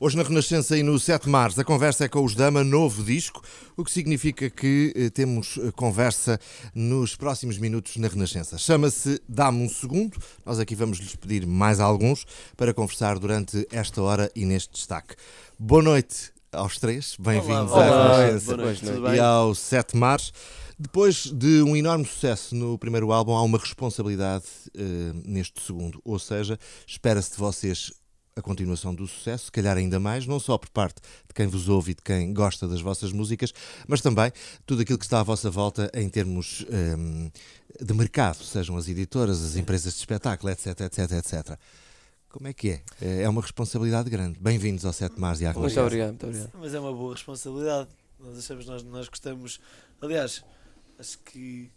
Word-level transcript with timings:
Hoje 0.00 0.16
na 0.16 0.24
Renascença 0.24 0.76
e 0.76 0.82
no 0.82 0.98
7 0.98 1.28
Mares, 1.28 1.56
a 1.56 1.64
conversa 1.64 2.04
é 2.04 2.08
com 2.08 2.24
os 2.24 2.34
Dama, 2.34 2.64
novo 2.64 3.04
disco, 3.04 3.40
o 3.76 3.84
que 3.84 3.92
significa 3.92 4.50
que 4.50 4.92
eh, 4.96 5.08
temos 5.08 5.56
eh, 5.56 5.70
conversa 5.70 6.38
nos 6.74 7.14
próximos 7.14 7.58
minutos 7.58 7.96
na 7.98 8.08
Renascença. 8.08 8.58
Chama-se 8.58 9.20
Dá-me 9.28 9.64
um 9.64 9.68
Segundo. 9.68 10.18
Nós 10.44 10.58
aqui 10.58 10.74
vamos 10.74 10.98
lhes 10.98 11.14
pedir 11.14 11.46
mais 11.46 11.78
alguns 11.78 12.26
para 12.56 12.74
conversar 12.74 13.20
durante 13.20 13.68
esta 13.70 14.02
hora 14.02 14.28
e 14.34 14.44
neste 14.44 14.72
destaque. 14.72 15.14
Boa 15.56 15.82
noite 15.82 16.32
aos 16.50 16.76
três, 16.76 17.16
bem-vindos 17.16 17.72
à 17.72 18.16
Renascença 18.16 19.14
e 19.14 19.20
ao 19.20 19.54
7 19.54 19.96
Mares. 19.96 20.32
Depois 20.76 21.30
de 21.32 21.62
um 21.62 21.76
enorme 21.76 22.04
sucesso 22.04 22.52
no 22.52 22.76
primeiro 22.76 23.12
álbum, 23.12 23.32
há 23.36 23.42
uma 23.42 23.58
responsabilidade 23.58 24.44
eh, 24.76 25.12
neste 25.24 25.62
segundo. 25.62 26.02
Ou 26.04 26.18
seja, 26.18 26.58
espera-se 26.84 27.30
de 27.30 27.36
vocês 27.36 27.92
a 28.36 28.42
continuação 28.42 28.92
do 28.92 29.06
sucesso, 29.06 29.44
se 29.44 29.52
calhar 29.52 29.76
ainda 29.76 30.00
mais, 30.00 30.26
não 30.26 30.40
só 30.40 30.58
por 30.58 30.68
parte 30.68 31.00
de 31.28 31.32
quem 31.32 31.46
vos 31.46 31.68
ouve 31.68 31.92
e 31.92 31.94
de 31.94 32.02
quem 32.02 32.34
gosta 32.34 32.66
das 32.66 32.80
vossas 32.80 33.12
músicas, 33.12 33.54
mas 33.86 34.00
também 34.00 34.32
tudo 34.66 34.82
aquilo 34.82 34.98
que 34.98 35.04
está 35.04 35.20
à 35.20 35.22
vossa 35.22 35.48
volta 35.48 35.88
em 35.94 36.08
termos 36.08 36.66
ehm, 36.68 37.30
de 37.80 37.94
mercado, 37.94 38.42
sejam 38.42 38.76
as 38.76 38.88
editoras, 38.88 39.40
as 39.40 39.54
empresas 39.54 39.94
de 39.94 40.00
espetáculo, 40.00 40.50
etc, 40.50 40.80
etc, 40.80 41.12
etc. 41.12 41.58
Como 42.28 42.48
é 42.48 42.52
que 42.52 42.70
é? 42.70 42.82
É 43.22 43.28
uma 43.28 43.40
responsabilidade 43.40 44.10
grande. 44.10 44.36
Bem-vindos 44.40 44.84
ao 44.84 44.92
Sete 44.92 45.20
Mares 45.20 45.40
e 45.40 45.46
à 45.46 45.52
Muito 45.52 45.80
obrigado, 45.80 46.08
muito 46.08 46.26
obrigado. 46.26 46.50
Mas 46.58 46.74
é 46.74 46.80
uma 46.80 46.92
boa 46.92 47.14
responsabilidade. 47.14 47.88
Nós 48.18 48.36
achamos, 48.36 48.66
nós, 48.66 48.82
nós 48.82 49.08
gostamos. 49.08 49.60
Aliás, 50.02 50.42
acho 50.98 51.20
que 51.20 51.70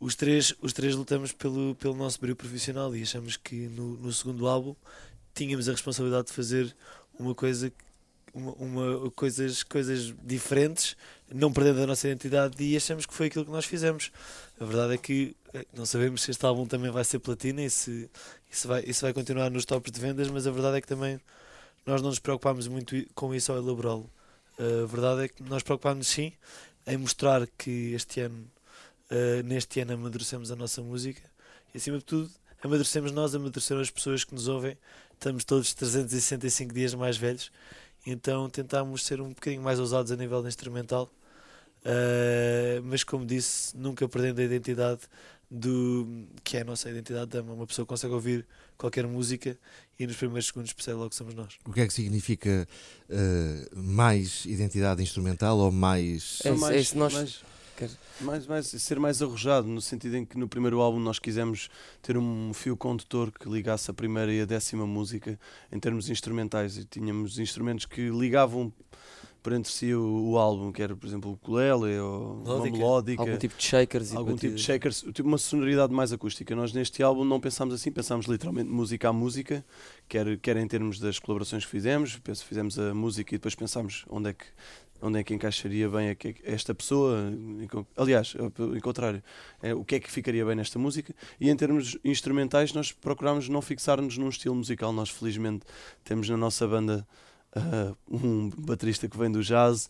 os 0.00 0.14
três, 0.14 0.54
os 0.62 0.72
três 0.72 0.94
lutamos 0.94 1.32
pelo, 1.32 1.74
pelo 1.74 1.94
nosso 1.94 2.18
brilho 2.18 2.36
profissional 2.36 2.96
e 2.96 3.02
achamos 3.02 3.36
que 3.36 3.68
no, 3.68 3.98
no 3.98 4.10
segundo 4.10 4.46
álbum 4.46 4.74
tínhamos 5.38 5.68
a 5.68 5.72
responsabilidade 5.72 6.28
de 6.28 6.32
fazer 6.32 6.74
uma 7.18 7.34
coisa 7.34 7.72
uma, 8.34 8.52
uma- 8.52 9.10
coisas, 9.12 9.62
coisas 9.62 10.14
diferentes, 10.22 10.96
não 11.32 11.52
perdendo 11.52 11.82
a 11.82 11.86
nossa 11.86 12.06
identidade 12.08 12.62
e 12.62 12.76
achamos 12.76 13.06
que 13.06 13.14
foi 13.14 13.26
aquilo 13.26 13.44
que 13.44 13.50
nós 13.50 13.64
fizemos. 13.64 14.12
A 14.60 14.64
verdade 14.64 14.94
é 14.94 14.98
que 14.98 15.34
eh, 15.54 15.64
não 15.74 15.86
sabemos 15.86 16.22
se 16.22 16.30
este 16.30 16.44
álbum 16.44 16.66
também 16.66 16.90
vai 16.90 17.04
ser 17.04 17.18
platina 17.18 17.62
e 17.62 17.70
se 17.70 18.08
isso 18.50 18.68
vai, 18.68 18.82
isso 18.86 19.02
vai 19.02 19.12
continuar 19.12 19.50
nos 19.50 19.64
tops 19.64 19.90
de 19.90 20.00
vendas, 20.00 20.28
mas 20.28 20.46
a 20.46 20.50
verdade 20.50 20.76
é 20.78 20.80
que 20.80 20.86
também 20.86 21.18
nós 21.86 22.02
não 22.02 22.10
nos 22.10 22.18
preocupámos 22.18 22.68
muito 22.68 22.94
com 23.14 23.34
isso 23.34 23.50
ao 23.52 23.58
elaborá-lo. 23.58 24.10
A 24.58 24.86
verdade 24.86 25.24
é 25.24 25.28
que 25.28 25.42
nós 25.42 25.62
preocupámos 25.62 26.06
sim 26.08 26.32
em 26.86 26.96
mostrar 26.96 27.46
que 27.58 27.92
este 27.94 28.20
ano, 28.20 28.46
eh, 29.10 29.42
neste 29.42 29.80
ano, 29.80 29.94
amadurecemos 29.94 30.50
a 30.50 30.56
nossa 30.56 30.82
música 30.82 31.22
e 31.74 31.78
acima 31.78 31.98
de 31.98 32.04
tudo, 32.04 32.30
amadurecemos 32.62 33.12
nós, 33.12 33.34
amadureceram 33.34 33.80
as 33.80 33.90
pessoas 33.90 34.24
que 34.24 34.34
nos 34.34 34.48
ouvem. 34.48 34.76
Estamos 35.14 35.44
todos 35.44 35.74
365 35.74 36.72
dias 36.72 36.94
mais 36.94 37.16
velhos, 37.16 37.50
então 38.06 38.48
tentámos 38.48 39.04
ser 39.04 39.20
um 39.20 39.30
bocadinho 39.30 39.62
mais 39.62 39.80
ousados 39.80 40.12
a 40.12 40.16
nível 40.16 40.40
de 40.42 40.48
instrumental, 40.48 41.10
eh, 41.84 42.80
mas 42.84 43.02
como 43.04 43.24
disse, 43.26 43.76
nunca 43.76 44.08
perdendo 44.08 44.40
a 44.40 44.44
identidade 44.44 45.00
do 45.50 46.06
que 46.44 46.56
é 46.58 46.60
a 46.60 46.64
nossa 46.64 46.90
identidade 46.90 47.30
dama. 47.30 47.52
Uma 47.54 47.66
pessoa 47.66 47.86
consegue 47.86 48.12
ouvir 48.12 48.46
qualquer 48.76 49.06
música 49.06 49.58
e 49.98 50.06
nos 50.06 50.16
primeiros 50.16 50.46
segundos 50.48 50.72
percebe 50.72 50.98
logo 50.98 51.10
que 51.10 51.16
somos 51.16 51.34
nós. 51.34 51.54
O 51.66 51.72
que 51.72 51.80
é 51.80 51.86
que 51.86 51.92
significa 51.92 52.68
eh, 53.08 53.68
mais 53.74 54.44
identidade 54.44 55.02
instrumental 55.02 55.58
ou 55.58 55.72
mais. 55.72 56.40
É 56.44 56.52
mais, 56.52 56.92
é 56.92 56.96
nós- 56.96 57.14
mais, 57.14 57.40
quer- 57.78 57.90
mais, 58.20 58.46
mais- 58.46 58.66
ser 58.66 58.98
mais 58.98 59.22
arrojado, 59.22 59.66
no 59.68 59.80
sentido 59.80 60.16
em 60.16 60.24
que 60.24 60.36
no 60.36 60.48
primeiro 60.48 60.80
álbum 60.80 60.98
nós 60.98 61.18
quisemos 61.18 61.70
ter 62.02 62.18
um 62.18 62.52
fio 62.52 62.76
condutor 62.76 63.30
que 63.32 63.48
ligasse 63.48 63.90
a 63.90 63.94
primeira 63.94 64.32
e 64.32 64.40
a 64.40 64.44
décima 64.44 64.86
música 64.86 65.38
em 65.72 65.78
termos 65.78 66.10
instrumentais 66.10 66.76
e 66.76 66.84
tínhamos 66.84 67.38
instrumentos 67.38 67.86
que 67.86 68.10
ligavam 68.10 68.72
por 69.40 69.52
entre 69.52 69.70
si 69.70 69.94
o, 69.94 70.30
o 70.32 70.36
álbum, 70.36 70.72
que 70.72 70.82
era 70.82 70.96
por 70.96 71.06
exemplo 71.06 71.30
o 71.30 71.34
ukulele 71.34 71.96
ou 72.00 72.34
uma 72.34 72.42
Melódica. 72.64 72.76
melódica. 72.76 73.22
Algum 73.22 73.36
tipo 73.38 73.56
de 73.56 73.62
shakers 73.62 74.12
algum 74.14 74.36
tipo 74.36 74.54
de 74.56 74.60
shakers, 74.62 75.00
tipo 75.14 75.28
uma 75.28 75.38
sonoridade 75.38 75.94
mais 75.94 76.12
acústica. 76.12 76.54
Nós 76.56 76.72
neste 76.72 77.02
álbum 77.04 77.24
não 77.24 77.38
pensámos 77.40 77.72
assim, 77.72 77.90
pensámos 77.92 78.26
literalmente 78.26 78.68
música 78.68 79.08
a 79.08 79.12
música, 79.12 79.64
quer, 80.08 80.36
quer 80.38 80.56
em 80.56 80.66
termos 80.66 80.98
das 80.98 81.18
colaborações 81.20 81.64
que 81.64 81.70
fizemos, 81.70 82.18
penso, 82.18 82.44
fizemos 82.44 82.78
a 82.80 82.92
música 82.92 83.32
e 83.34 83.38
depois 83.38 83.54
pensámos 83.54 84.04
onde 84.10 84.30
é 84.30 84.32
que 84.34 84.44
onde 85.00 85.20
é 85.20 85.24
que 85.24 85.34
encaixaria 85.34 85.88
bem 85.88 86.16
esta 86.44 86.74
pessoa, 86.74 87.32
aliás, 87.96 88.34
em 88.76 88.80
contrário, 88.80 89.22
é, 89.62 89.74
o 89.74 89.84
que 89.84 89.96
é 89.96 90.00
que 90.00 90.10
ficaria 90.10 90.44
bem 90.44 90.56
nesta 90.56 90.78
música? 90.78 91.14
E 91.40 91.48
em 91.50 91.56
termos 91.56 91.96
instrumentais 92.04 92.72
nós 92.72 92.92
procurámos 92.92 93.48
não 93.48 93.62
fixar-nos 93.62 94.18
num 94.18 94.28
estilo 94.28 94.54
musical, 94.54 94.92
nós 94.92 95.10
felizmente 95.10 95.64
temos 96.04 96.28
na 96.28 96.36
nossa 96.36 96.66
banda 96.66 97.06
ah, 97.54 97.94
um 98.10 98.50
baterista 98.50 99.08
que 99.08 99.16
vem 99.16 99.30
do 99.30 99.42
jazz, 99.42 99.88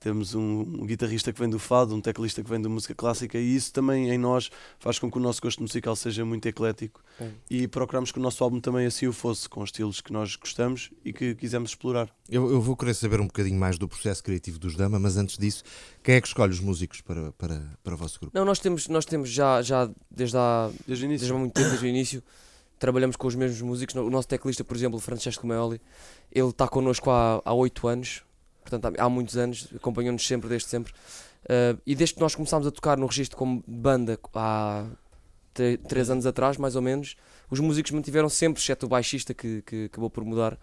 temos 0.00 0.34
um, 0.34 0.60
um 0.62 0.86
guitarrista 0.86 1.30
que 1.32 1.38
vem 1.38 1.48
do 1.48 1.58
fado, 1.58 1.94
um 1.94 2.00
teclista 2.00 2.42
que 2.42 2.48
vem 2.48 2.60
da 2.60 2.68
música 2.70 2.94
clássica 2.94 3.38
e 3.38 3.54
isso 3.54 3.70
também 3.72 4.08
em 4.10 4.16
nós 4.18 4.50
faz 4.78 4.98
com 4.98 5.10
que 5.10 5.18
o 5.18 5.20
nosso 5.20 5.40
gosto 5.42 5.60
musical 5.60 5.94
seja 5.94 6.24
muito 6.24 6.46
eclético 6.48 7.02
É. 7.20 7.28
e 7.50 7.68
procuramos 7.68 8.10
que 8.10 8.18
o 8.18 8.22
nosso 8.22 8.42
álbum 8.42 8.58
também 8.60 8.86
assim 8.86 9.06
o 9.06 9.12
fosse, 9.12 9.46
com 9.48 9.62
estilos 9.62 10.00
que 10.00 10.10
nós 10.12 10.36
gostamos 10.36 10.90
e 11.04 11.12
que 11.12 11.34
quisemos 11.34 11.72
explorar. 11.72 12.08
Eu, 12.28 12.50
eu 12.50 12.60
vou 12.62 12.74
querer 12.74 12.94
saber 12.94 13.20
um 13.20 13.26
bocadinho 13.26 13.60
mais 13.60 13.76
do 13.78 13.86
processo 13.86 14.24
criativo 14.24 14.58
dos 14.58 14.74
Dama, 14.74 14.98
mas 14.98 15.18
antes 15.18 15.36
disso, 15.36 15.62
quem 16.02 16.14
é 16.14 16.20
que 16.20 16.26
escolhe 16.28 16.52
os 16.52 16.60
músicos 16.60 17.02
para, 17.02 17.30
para, 17.32 17.62
para 17.84 17.94
o 17.94 17.96
vosso 17.98 18.18
grupo? 18.18 18.36
Não, 18.36 18.44
nós 18.46 18.58
temos, 18.58 18.88
nós 18.88 19.04
temos 19.04 19.28
já, 19.28 19.60
já 19.60 19.90
desde 20.10 20.36
há, 20.38 20.70
Desde 20.86 21.04
o 21.04 21.06
início. 21.06 21.18
desde 21.26 21.32
há 21.34 21.38
muito 21.38 21.52
tempo, 21.52 21.68
desde 21.68 21.84
o 21.84 21.88
início, 21.88 22.22
trabalhamos 22.78 23.16
com 23.16 23.26
os 23.28 23.34
mesmos 23.34 23.60
músicos. 23.60 23.94
O 23.96 24.08
nosso 24.08 24.26
teclista, 24.28 24.64
por 24.64 24.74
exemplo, 24.74 24.96
o 24.96 25.00
Francesco 25.00 25.46
Meoli, 25.46 25.78
ele 26.32 26.48
está 26.48 26.66
connosco 26.66 27.10
há 27.10 27.42
há 27.44 27.52
oito 27.52 27.86
anos, 27.86 28.22
portanto 28.62 28.94
há, 28.98 29.04
há 29.04 29.08
muitos 29.08 29.36
anos, 29.36 29.68
acompanhou-nos 29.74 30.26
sempre, 30.26 30.48
desde 30.48 30.68
sempre. 30.68 30.92
Ah, 31.48 31.76
e 31.86 31.94
desde 31.94 32.14
que 32.14 32.20
nós 32.20 32.34
começámos 32.34 32.66
a 32.66 32.70
tocar 32.70 32.98
no 32.98 33.06
registro 33.06 33.36
como 33.36 33.62
banda 33.66 34.18
há 34.34 34.86
três 35.88 36.10
anos 36.10 36.26
atrás, 36.26 36.56
mais 36.56 36.76
ou 36.76 36.82
menos, 36.82 37.16
os 37.50 37.60
músicos 37.60 37.90
mantiveram 37.92 38.28
sempre, 38.28 38.62
exceto 38.62 38.86
o 38.86 38.88
baixista 38.88 39.34
que, 39.34 39.62
que 39.62 39.84
acabou 39.84 40.08
por 40.08 40.24
mudar. 40.24 40.58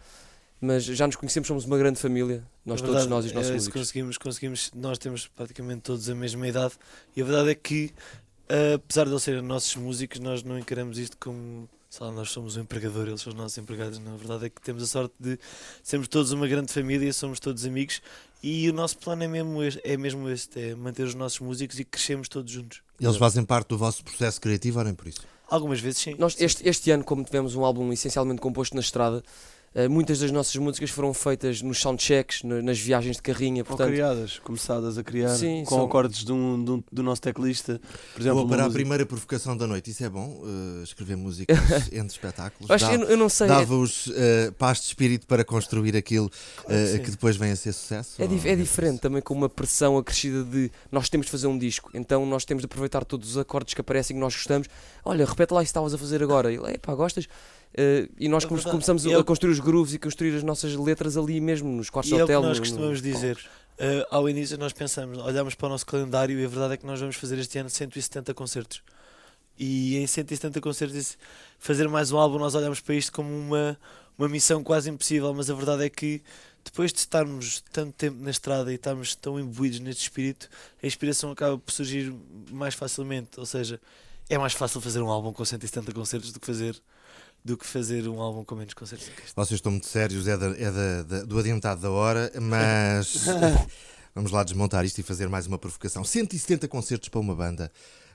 Mas 0.60 0.86
já 0.86 1.06
nos 1.06 1.16
conhecemos, 1.16 1.48
somos 1.48 1.66
uma 1.66 1.78
grande 1.78 2.00
família, 2.00 2.44
nós 2.66 2.82
todos 2.82 2.96
verdade 2.96 3.10
nós 3.10 3.26
e 3.26 3.28
os 3.28 3.34
nossos 3.34 3.52
é, 3.52 3.54
músicos. 3.54 3.80
conseguimos, 3.80 4.18
conseguimos, 4.18 4.72
nós 4.74 4.98
temos 4.98 5.28
praticamente 5.28 5.82
todos 5.82 6.10
a 6.10 6.16
mesma 6.16 6.48
idade 6.48 6.74
e 7.16 7.22
a 7.22 7.26
verdade 7.26 7.52
é 7.52 7.56
que, 7.56 7.94
eh, 8.50 8.74
apesar 8.74 9.04
de 9.04 9.12
eles 9.12 9.22
serem 9.22 9.44
nossos 9.44 9.76
músicos, 9.76 10.20
nós 10.20 10.42
não 10.42 10.58
encaramos 10.58 10.98
isto 10.98 11.16
como, 11.20 11.70
lá, 12.00 12.12
nós 12.12 12.30
somos 12.32 12.56
o 12.56 12.60
empregador, 12.60 13.08
eles 13.08 13.22
são 13.22 13.32
os 13.32 13.38
nossos 13.38 13.58
empregados. 13.58 14.00
Não, 14.00 14.14
a 14.14 14.18
verdade 14.18 14.46
é 14.46 14.50
que 14.50 14.62
temos 14.62 14.84
a 14.84 14.88
sorte 14.88 15.16
de 15.20 15.40
sermos 15.82 16.08
todos 16.08 16.32
uma 16.32 16.48
grande 16.48 16.72
família, 16.72 17.12
somos 17.14 17.40
todos 17.40 17.66
amigos 17.66 18.02
e 18.44 18.70
o 18.70 18.74
nosso 18.74 18.98
plano 18.98 19.24
é 19.24 19.28
mesmo 19.28 19.64
este, 19.64 19.82
é 19.84 19.98
mesmo 19.98 20.30
este, 20.30 20.60
é 20.60 20.76
manter 20.76 21.04
os 21.04 21.16
nossos 21.16 21.40
músicos 21.40 21.80
e 21.80 21.84
crescemos 21.84 22.28
todos 22.28 22.52
juntos. 22.52 22.82
Eles 23.00 23.18
fazem 23.18 23.44
parte 23.44 23.70
do 23.70 23.78
vosso 23.78 24.04
processo 24.04 24.40
criativo, 24.40 24.80
olhem 24.80 24.94
por 24.94 25.08
isso. 25.08 25.22
Algumas 25.50 25.80
vezes 25.80 26.00
sim. 26.00 26.16
Nós, 26.20 26.36
este, 26.40 26.68
este 26.68 26.92
ano, 26.92 27.04
como 27.04 27.24
tivemos 27.24 27.56
um 27.56 27.64
álbum 27.64 27.92
essencialmente 27.92 28.42
composto 28.42 28.76
na 28.76 28.82
estrada, 28.82 29.24
muitas 29.90 30.20
das 30.20 30.32
nossas 30.32 30.56
músicas 30.56 30.90
foram 30.90 31.14
feitas 31.14 31.62
nos 31.62 31.80
soundchecks, 31.80 32.42
na- 32.44 32.62
nas 32.64 32.80
viagens 32.80 33.18
de 33.18 33.22
carrinha, 33.22 33.62
Ou 33.62 33.66
portanto, 33.66 33.90
criadas, 33.90 34.40
começadas 34.40 34.98
a 34.98 35.04
criar 35.04 35.36
Sim, 35.36 35.64
com 35.66 35.76
são- 35.76 35.86
acordes 35.86 36.24
de 36.26 36.32
um, 36.32 36.64
de 36.64 36.72
um- 36.72 36.84
do 36.92 37.04
nosso 37.04 37.22
teclista. 37.22 37.80
Por 38.14 38.22
exemplo, 38.22 38.40
Vou 38.40 38.48
para 38.48 38.64
a 38.64 38.66
música- 38.66 38.74
primeira 38.80 39.06
provocação 39.06 39.56
da 39.56 39.68
noite. 39.68 39.92
Isso 39.92 40.04
é 40.04 40.10
bom? 40.10 40.42
eh, 40.46 40.84
escrever 40.84 41.16
músicas 41.16 41.58
entre 41.94 42.08
espetáculos? 42.14 42.72
acho, 42.72 42.86
Dá- 42.86 42.94
eu, 42.96 43.02
eu 43.04 43.18
não 43.18 43.30
sei, 43.30 43.46
é, 43.46 43.50
Dava-vos 43.50 44.12
eh, 44.16 44.52
paz 44.58 44.80
de 44.80 44.86
espírito 44.88 45.28
para 45.28 45.44
construir 45.46 45.96
aquilo 45.96 46.30
Claro 46.66 46.68
que 47.00 47.08
eh, 47.08 47.12
depois 47.12 47.36
vem 47.38 47.52
a 47.52 47.56
ser 47.56 47.74
sucesso? 47.74 48.20
é, 48.20 48.24
Ou 48.24 48.30
dif- 48.30 48.46
é 48.46 48.50
nem 48.50 48.58
por 48.58 48.64
diferente 48.64 48.94
isso? 48.94 49.02
também 49.02 49.22
com 49.22 49.34
uma 49.34 49.50
pressão 49.50 49.98
acrescida 49.98 50.44
de 50.44 50.72
nós 50.92 51.08
temos 51.10 51.28
de 51.28 51.32
fazer 51.32 51.48
um 51.48 51.58
disco, 51.58 51.92
então 51.94 52.26
nós 52.26 52.46
temos 52.46 52.62
de 52.62 52.66
aproveitar 52.66 53.06
todos 53.06 53.30
os 53.32 53.38
acordes 53.38 53.74
que 53.74 53.82
aparecem 53.82 54.16
que 54.16 54.20
nós 54.20 54.34
gostamos. 54.34 54.68
Olha, 55.06 55.26
repete 55.26 55.54
lá 55.54 55.62
isso 55.62 55.68
que 55.68 55.70
estavas 55.72 55.94
a 55.94 55.98
fazer 55.98 56.24
agora. 56.24 56.52
Ele, 56.52 56.66
epá, 56.74 56.96
gostas? 56.96 57.28
Eh, 57.74 58.08
e 58.20 58.28
nós 58.28 58.44
É 58.44 58.48
começamos 58.48 59.06
a, 59.06 59.12
é 59.12 59.16
a 59.16 59.24
construir 59.24 59.52
os 59.52 59.60
grooves 59.60 59.94
e 59.94 60.00
construir 60.00 60.36
as 60.36 60.44
nossas 60.44 60.76
letras 60.76 61.16
ali 61.18 61.40
mesmo, 61.40 61.70
nos 61.70 61.90
quartos 61.90 62.12
E 62.12 62.16
de 62.16 62.22
é 62.22 62.24
o 62.24 62.28
que 62.28 62.34
hotel. 62.34 62.42
nós 62.48 62.58
no- 62.60 62.64
no- 62.66 62.70
costumamos 62.72 63.02
dizer. 63.02 63.38
Uh, 63.80 64.04
ao 64.10 64.28
início 64.28 64.58
nós 64.58 64.74
pensamos, 64.74 65.20
olhamos 65.20 65.54
para 65.54 65.68
o 65.68 65.70
nosso 65.70 65.86
calendário 65.86 66.40
e 66.40 66.44
a 66.44 66.48
verdade 66.48 66.74
é 66.74 66.78
que 66.78 66.86
nós 66.86 67.00
vamos 67.00 67.16
fazer 67.16 67.38
este 67.38 67.60
ano 67.60 67.70
170 67.70 68.34
concertos. 68.34 68.82
E 69.60 69.98
em 69.98 70.08
170 70.08 70.60
concertos, 70.62 71.18
fazer 71.60 71.88
mais 71.88 72.12
um 72.12 72.18
álbum, 72.18 72.40
nós 72.40 72.56
olhamos 72.56 72.80
para 72.80 72.96
isto 72.96 73.12
como 73.12 73.30
uma, 73.30 73.78
uma 74.18 74.28
missão 74.28 74.64
quase 74.64 74.90
impossível, 74.90 75.32
mas 75.34 75.50
a 75.50 75.54
verdade 75.54 75.84
é 75.86 75.90
que 75.90 76.22
depois 76.64 76.92
de 76.92 77.00
estarmos 77.00 77.64
tanto 77.72 77.94
tempo 77.94 78.22
na 78.22 78.30
estrada 78.32 78.72
e 78.72 78.76
estarmos 78.76 79.16
tão 79.16 79.40
imbuídos 79.40 79.80
neste 79.80 80.02
espírito, 80.04 80.50
a 80.82 80.88
inspiração 80.88 81.32
acaba 81.32 81.58
por 81.58 81.72
surgir 81.72 82.14
mais 82.52 82.74
facilmente. 82.74 83.40
Ou 83.40 83.46
seja, 83.46 83.80
é 84.30 84.38
mais 84.40 84.54
fácil 84.54 84.82
fazer 84.82 85.02
um 85.02 85.10
álbum 85.10 85.32
com 85.32 85.46
170 85.46 85.92
concertos 85.92 86.32
do 86.32 86.40
que 86.40 86.46
fazer, 86.48 86.76
do 87.48 87.58
que 87.58 87.66
fazer 87.66 88.08
um 88.10 88.20
álbum 88.22 88.44
com 88.44 88.56
menos 88.56 88.74
concertos. 88.74 89.10
Vocês 89.36 89.58
estão 89.58 89.72
muito 89.72 89.88
sérios, 89.88 90.28
é, 90.28 90.36
da- 90.38 90.48
é 90.58 90.70
da- 90.72 91.04
da- 91.04 91.24
do 91.24 91.40
adiantado 91.40 91.82
da 91.82 91.90
hora, 91.90 92.30
mas 92.42 93.24
vamos 94.14 94.32
lá 94.32 94.44
desmontar 94.44 94.84
isto 94.86 95.00
e 95.00 95.04
fazer 95.04 95.30
mais 95.30 95.48
uma 95.48 95.58
provocação. 95.58 96.04
170 96.04 96.68
concertos 96.68 97.08
para 97.10 97.20
uma 97.22 97.34
banda. 97.36 97.72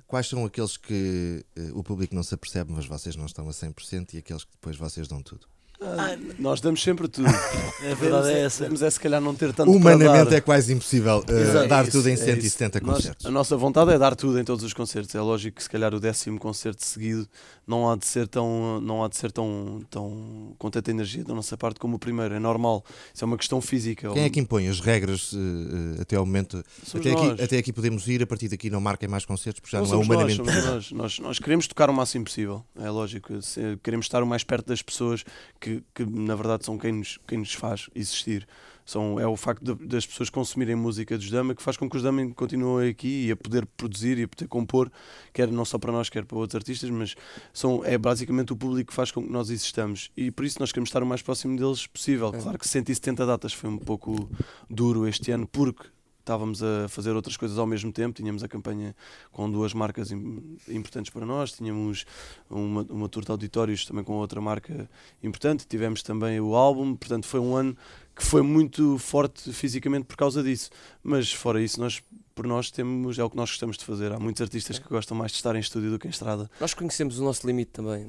Quais 0.07 0.29
são 0.29 0.45
aqueles 0.45 0.77
que 0.77 1.43
eh, 1.57 1.71
o 1.73 1.83
público 1.83 2.15
não 2.15 2.23
se 2.23 2.35
apercebe, 2.35 2.71
mas 2.75 2.85
vocês 2.85 3.17
não 3.17 3.25
estão 3.25 3.49
a 3.49 3.53
100% 3.53 4.13
e 4.13 4.19
aqueles 4.19 4.45
que 4.45 4.51
depois 4.53 4.77
vocês 4.77 5.09
dão 5.09 5.23
tudo? 5.23 5.47
Ah, 5.85 6.17
Nós 6.39 6.61
damos 6.61 6.81
sempre 6.83 7.09
tudo. 7.09 7.27
a 7.91 7.95
verdade 7.95 8.29
é 8.29 8.41
essa. 8.45 8.63
Temos 8.65 8.83
é 8.83 8.91
se 8.91 9.01
calhar 9.01 9.21
não 9.21 9.35
ter 9.35 9.49
tanto 9.55 9.69
para 9.69 9.77
Humanamente 9.77 10.31
dar. 10.31 10.37
é 10.37 10.41
quase 10.41 10.73
impossível 10.73 11.25
uh, 11.29 11.33
Exato. 11.33 11.67
dar 11.69 11.87
É 11.89 11.91
tudo 11.91 12.09
em 12.09 12.13
isso, 12.15 12.23
é 12.23 12.27
170 12.27 12.79
isso. 12.79 12.87
Nós- 12.87 12.97
concertos. 12.99 13.27
a 13.27 13.31
nossa 13.33 13.57
vontade 13.57 13.91
é 13.91 13.99
dar 13.99 14.15
tudo 14.15 14.39
em 14.39 14.45
todos 14.45 14.63
os 14.65 14.73
concertos. 14.75 15.13
É 15.15 15.21
lógico 15.21 15.57
que 15.57 15.63
se 15.63 15.69
calhar 15.71 15.93
o 15.95 15.99
décimo 15.99 16.39
concerto 16.39 16.85
seguido 16.85 17.27
não 17.67 17.91
há 17.91 17.97
de 17.97 18.07
ser 18.07 18.27
tão, 18.29 18.81
não 18.81 19.05
há 19.05 19.09
de 19.09 19.17
ser 19.17 19.31
tão, 19.31 19.81
tão 19.91 20.55
com 20.59 20.71
tanta 20.71 20.91
energia 20.91 21.25
da 21.25 21.35
nossa 21.35 21.57
parte 21.57 21.79
como 21.79 21.97
o 21.97 21.99
primeiro. 21.99 22.35
É 22.35 22.39
normal. 22.39 22.85
Isso 23.15 23.25
é 23.25 23.27
uma 23.27 23.37
questão 23.37 23.61
física. 23.61 24.13
Quem 24.13 24.25
é 24.25 24.31
que 24.31 24.41
impõe 24.41 24.69
as 24.69 24.81
regras 24.81 25.33
uh, 25.33 26.01
até 26.01 26.17
ao 26.17 26.27
momento? 26.27 26.63
Somos 26.85 27.07
Até 27.07 27.15
nós. 27.15 27.31
aqui, 27.33 27.43
até 27.43 27.59
aqui 27.59 27.73
podemos 27.73 28.07
ir, 28.09 28.23
a 28.23 28.27
partir 28.27 28.49
daqui 28.49 28.69
não 28.71 28.81
marquem 28.81 29.09
mais 29.09 29.25
concertos, 29.25 29.61
porque 29.61 29.77
já 29.77 29.83
não, 29.83 29.89
Não 29.89 29.95
é 29.95 29.99
nós, 29.99 30.07
humanamente 30.07 30.43
possível. 30.43 30.75
nós. 30.75 30.93
Nós, 30.93 31.19
nós 31.19 31.39
queremos 31.39 31.67
tocar 31.67 31.89
o 31.89 31.93
máximo 31.95 32.25
possível, 32.25 32.65
é 32.77 32.91
lógico. 32.91 33.33
Queremos 33.83 34.07
estar 34.07 34.23
o 34.23 34.27
mais 34.27 34.43
perto 34.45 34.67
das 34.67 34.83
pessoas 34.83 35.25
que, 35.61 35.83
que 35.95 36.05
na 36.05 36.35
verdade 36.35 36.65
são 36.65 36.77
quem 36.77 36.93
nos, 36.93 37.19
quem 37.27 37.39
nos 37.39 37.53
faz 37.53 37.89
existir. 37.95 38.47
São, 38.85 39.19
é 39.21 39.27
o 39.27 39.37
facto 39.37 39.63
de- 39.77 39.87
das 39.87 40.05
pessoas 40.05 40.29
consumirem 40.29 40.75
música 40.75 41.17
dos 41.17 41.31
Dama 41.31 41.55
que 41.55 41.63
faz 41.63 41.77
com 41.77 41.89
que 41.89 41.97
os 41.97 42.03
Dama 42.03 42.29
continuem 42.35 42.89
aqui 42.91 43.27
e 43.27 43.31
a 43.31 43.37
poder 43.37 43.65
produzir 43.65 44.19
e 44.19 44.25
a 44.25 44.29
poder 44.29 44.49
compor, 44.49 44.91
quer 45.33 45.49
não 45.51 45.65
só 45.65 45.79
para 45.79 45.93
nós, 45.93 46.09
quer 46.11 46.25
para 46.25 46.37
outros 46.39 46.57
artistas, 46.57 46.91
mas 46.91 47.15
são, 47.53 47.85
é 47.85 47.97
basicamente 47.97 48.53
o 48.53 48.57
público 48.57 48.89
que 48.91 48.95
faz 48.95 49.11
com 49.11 49.23
que 49.23 49.31
nós 49.31 49.51
existamos. 49.51 50.11
E 50.17 50.31
por 50.31 50.45
isso 50.45 50.59
nós 50.59 50.73
queremos 50.73 50.89
estar 50.89 51.03
o 51.03 51.07
mais 51.07 51.23
próximo 51.23 51.57
deles 51.57 51.87
possível. 51.87 52.33
É. 52.35 52.39
Claro 52.41 52.59
que 52.59 52.69
170 52.69 53.25
datas 53.25 53.53
foi 53.53 53.71
um 53.71 53.79
pouco 53.79 54.29
duro 54.69 55.07
este 55.07 55.31
ano, 55.31 55.47
porque 55.47 55.87
estávamos 56.21 56.63
a 56.63 56.89
fazer 56.89 57.17
outras 57.17 57.37
coisas 57.37 57.59
ao 57.59 57.67
mesmo 57.67 57.91
tempo. 57.93 58.15
Tínhamos 58.15 58.45
a 58.45 58.49
campanha 58.49 58.95
com 59.33 59.51
duas 59.51 59.75
marcas 59.75 60.13
im- 60.13 60.57
importantes 60.69 61.11
para 61.13 61.27
nós, 61.27 61.51
tínhamos 61.51 62.05
uma, 62.49 62.83
uma 62.89 63.09
tour 63.09 63.25
de 63.25 63.31
auditórios 63.33 63.85
também 63.85 64.05
com 64.05 64.13
outra 64.15 64.41
marca 64.41 64.89
importante, 65.21 65.67
tivemos 65.67 66.01
também 66.01 66.41
o 66.41 66.55
álbum, 66.55 66.95
portanto 66.95 67.27
foi 67.27 67.41
um 67.41 67.57
ano 67.57 67.77
que 68.15 68.25
foi 68.25 68.43
muito 68.43 68.99
forte 68.99 69.53
fisicamente 69.53 70.05
por 70.05 70.17
causa 70.17 70.43
disso. 70.43 70.71
Mas 71.03 71.33
fora 71.33 71.61
isso, 71.61 71.81
nós 71.81 72.03
por 72.35 72.47
nós 72.47 72.71
temos, 72.71 73.19
é 73.19 73.25
o 73.25 73.31
que 73.31 73.37
nós 73.37 73.51
gostamos 73.51 73.77
de 73.77 73.85
fazer. 73.85 74.13
Há 74.13 74.19
muitos 74.19 74.41
artistas 74.41 74.79
que 74.79 74.89
gostam 74.89 75.17
mais 75.17 75.33
de 75.33 75.37
estar 75.37 75.55
em 75.55 75.61
estúdio 75.61 75.91
do 75.91 75.99
que 75.99 76.07
em 76.07 76.11
estrada. 76.11 76.51
Nós 76.61 76.75
conhecemos 76.75 77.19
o 77.19 77.25
nosso 77.25 77.47
limite 77.47 77.71
também. 77.73 78.07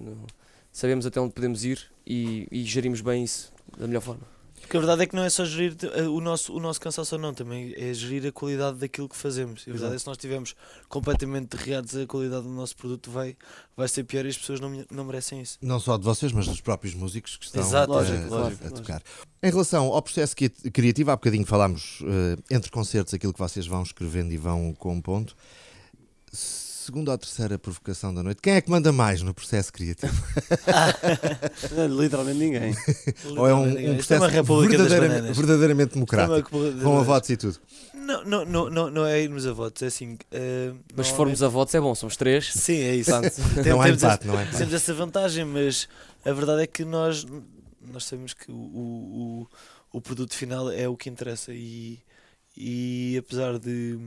Sabemos 0.72 1.06
até 1.06 1.20
onde 1.20 1.34
podemos 1.34 1.64
ir 1.64 1.92
e, 2.06 2.48
e 2.52 2.64
gerimos 2.64 3.02
bem 3.02 3.24
isso 3.24 3.52
da 3.78 3.86
melhor 3.86 4.02
forma. 4.02 4.33
Porque 4.64 4.78
a 4.78 4.80
verdade 4.80 5.04
é 5.04 5.06
que 5.06 5.16
não 5.16 5.24
é 5.24 5.30
só 5.30 5.46
gerir 5.46 5.76
eh, 5.94 6.04
o 6.04 6.20
nosso, 6.20 6.52
o 6.54 6.60
nosso 6.60 6.80
cansaço 6.82 7.14
ou 7.16 7.22
não, 7.22 7.34
também 7.34 7.74
é 7.78 7.94
gerir 7.94 8.26
a 8.26 8.32
qualidade 8.32 8.78
daquilo 8.80 9.08
que 9.10 9.16
fazemos. 9.16 9.68
E 9.68 9.70
a 9.70 9.74
verdade 9.74 9.94
é 9.94 9.96
que 9.98 10.02
se 10.02 10.08
nós 10.08 10.18
estivermos 10.18 10.56
completamente 10.90 11.56
derreados, 11.56 11.96
a 11.96 12.08
qualidade 12.08 12.44
do 12.44 12.50
nosso 12.50 12.76
produto 12.76 13.12
vai, 13.12 13.36
vai 13.78 13.88
ser 13.88 14.04
pior 14.06 14.26
e 14.26 14.30
as 14.30 14.38
pessoas 14.38 14.60
não, 14.60 14.84
não 14.90 15.04
merecem 15.06 15.42
isso. 15.42 15.58
Não 15.62 15.80
só 15.80 15.98
de 15.98 16.04
vocês, 16.06 16.32
mas 16.32 16.48
dos 16.48 16.62
próprios 16.62 16.96
músicos 16.96 17.36
que 17.38 17.46
estão 17.46 17.62
Exato. 17.62 17.92
a- 17.94 17.96
Lógico, 17.98 18.16
a, 18.34 18.38
lógico, 18.38 18.64
a 18.64 18.70
lógico. 18.70 18.82
tocar. 18.82 19.04
Em 19.44 19.52
relação 19.52 19.86
ao 19.88 20.02
processo 20.02 20.36
cri- 20.36 20.50
criativo, 20.50 21.12
há 21.12 21.16
bocadinho 21.18 21.46
falámos 21.46 22.00
eh, 22.04 22.56
entre 22.56 22.72
concertos 22.72 23.14
aquilo 23.14 23.34
que 23.34 23.40
vocês 23.40 23.68
vão 23.68 23.84
escrevendo 23.84 24.32
e 24.34 24.38
vão 24.38 24.74
compondo. 24.74 25.34
Segunda 26.86 27.12
ou 27.12 27.18
terceira 27.18 27.58
provocação 27.58 28.14
da 28.14 28.22
noite, 28.22 28.42
quem 28.42 28.56
é 28.56 28.62
que 28.62 28.70
manda 28.70 28.92
mais 28.92 29.22
no 29.22 29.34
processo 29.34 29.72
criativo? 29.72 30.14
Literalmente 31.90 32.38
ninguém. 32.38 32.76
Ou 33.38 33.48
é 33.48 33.54
um, 33.54 33.62
um 33.64 33.70
Isto 33.70 33.80
é 33.80 33.94
processo 33.96 34.22
uma 34.24 34.28
república 34.30 34.78
das 34.78 34.88
verdadeiramente, 34.92 35.34
verdadeiramente 35.38 35.90
é 35.92 35.94
democrático, 35.94 36.60
das 36.72 36.84
com 36.84 36.98
a 36.98 37.02
votos 37.04 37.30
e 37.30 37.38
tudo? 37.38 37.58
Não, 37.94 38.24
não, 38.26 38.46
não, 38.46 38.70
não, 38.70 38.90
não 38.90 39.06
é 39.06 39.22
irmos 39.22 39.48
a 39.48 39.54
votos, 39.54 39.82
é 39.82 39.86
assim. 39.86 40.18
eh, 40.32 40.74
Mas 40.94 41.08
se 41.08 41.14
formos 41.14 41.42
a 41.42 41.48
votos 41.48 41.74
é 41.74 41.80
bom, 41.80 41.96
somos 41.96 42.18
três. 42.18 42.52
Sim, 42.52 42.80
é 42.82 42.96
isso. 42.96 43.12
Tem- 43.64 43.72
Não 43.72 43.82
há 43.82 43.88
esse- 43.90 43.98
empate, 44.06 44.28
não 44.28 44.38
há 44.38 44.42
empate. 44.44 44.58
Temos 44.58 44.74
essa 44.74 44.94
vantagem, 44.94 45.46
mas 45.46 45.88
a 46.26 46.34
verdade 46.34 46.64
é 46.64 46.68
que 46.68 46.84
nós, 46.84 47.26
nós 47.82 48.04
sabemos 48.04 48.34
que 48.34 48.52
o, 48.52 48.56
o, 48.56 49.48
o, 49.94 49.98
o 49.98 50.02
produto 50.02 50.34
final 50.36 50.70
é 50.70 50.86
o 50.90 50.98
que 50.98 51.10
interessa 51.10 51.54
e, 51.54 52.00
e 52.58 53.16
apesar 53.18 53.58
de, 53.58 53.98